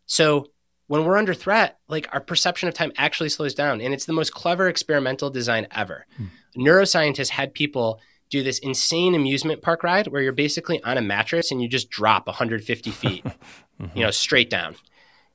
[0.06, 0.48] So
[0.88, 3.82] when we're under threat, like our perception of time actually slows down.
[3.82, 6.06] And it's the most clever experimental design ever.
[6.18, 6.26] Hmm.
[6.58, 11.52] Neuroscientists had people do this insane amusement park ride where you're basically on a mattress
[11.52, 13.98] and you just drop 150 feet, mm-hmm.
[13.98, 14.76] you know, straight down.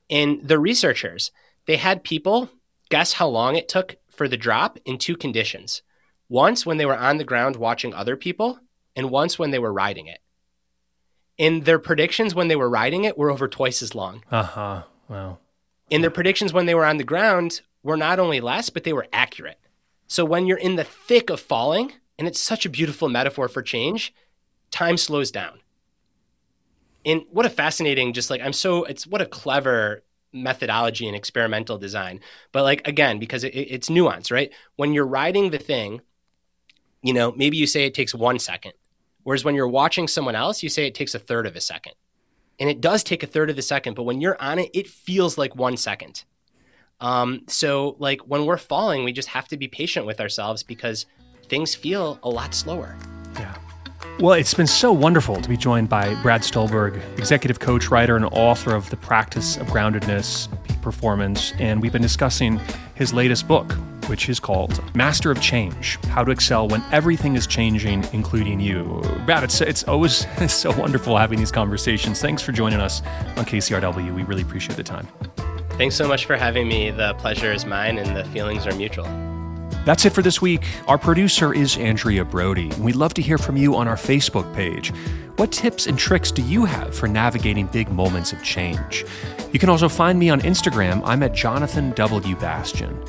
[0.09, 1.31] And the researchers,
[1.67, 2.49] they had people
[2.91, 5.81] Guess how long it took for the drop in two conditions.
[6.27, 8.59] Once when they were on the ground watching other people,
[8.97, 10.19] and once when they were riding it.
[11.39, 14.25] And their predictions when they were riding it were over twice as long.
[14.29, 14.83] Uh huh.
[15.07, 15.37] Wow.
[15.91, 18.93] And their predictions when they were on the ground were not only less, but they
[18.93, 19.59] were accurate.
[20.07, 23.61] So when you're in the thick of falling, and it's such a beautiful metaphor for
[23.61, 24.13] change,
[24.71, 25.59] time slows down.
[27.05, 31.77] And what a fascinating, just like I'm so, it's what a clever methodology and experimental
[31.77, 32.19] design.
[32.51, 34.51] But like again, because it, it's nuance, right?
[34.75, 36.01] When you're riding the thing,
[37.01, 38.73] you know, maybe you say it takes one second,
[39.23, 41.93] whereas when you're watching someone else, you say it takes a third of a second,
[42.61, 43.95] and it does take a third of a second.
[43.95, 46.23] But when you're on it, it feels like one second.
[47.01, 51.07] Um, so like when we're falling, we just have to be patient with ourselves because
[51.47, 52.95] things feel a lot slower.
[53.33, 53.55] Yeah.
[54.19, 58.25] Well, it's been so wonderful to be joined by Brad Stulberg, executive coach, writer, and
[58.25, 61.53] author of The Practice of Groundedness, Peak Performance.
[61.57, 62.59] And we've been discussing
[62.93, 63.75] his latest book,
[64.11, 69.01] which is called Master of Change How to Excel When Everything is Changing, Including You.
[69.25, 72.19] Brad, it's, it's always it's so wonderful having these conversations.
[72.19, 73.01] Thanks for joining us
[73.37, 74.13] on KCRW.
[74.13, 75.07] We really appreciate the time.
[75.77, 76.91] Thanks so much for having me.
[76.91, 79.05] The pleasure is mine, and the feelings are mutual.
[79.85, 80.65] That's it for this week.
[80.89, 84.53] Our producer is Andrea Brody, and we'd love to hear from you on our Facebook
[84.53, 84.91] page.
[85.37, 89.05] What tips and tricks do you have for navigating big moments of change?
[89.53, 91.01] You can also find me on Instagram.
[91.05, 92.35] I'm at Jonathan W.
[92.35, 93.01] Bastian.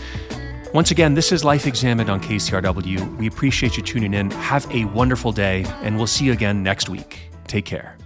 [0.73, 3.19] Once again, this is Life Examined on KCRW.
[3.19, 4.31] We appreciate you tuning in.
[4.31, 7.29] Have a wonderful day, and we'll see you again next week.
[7.47, 7.99] Take care.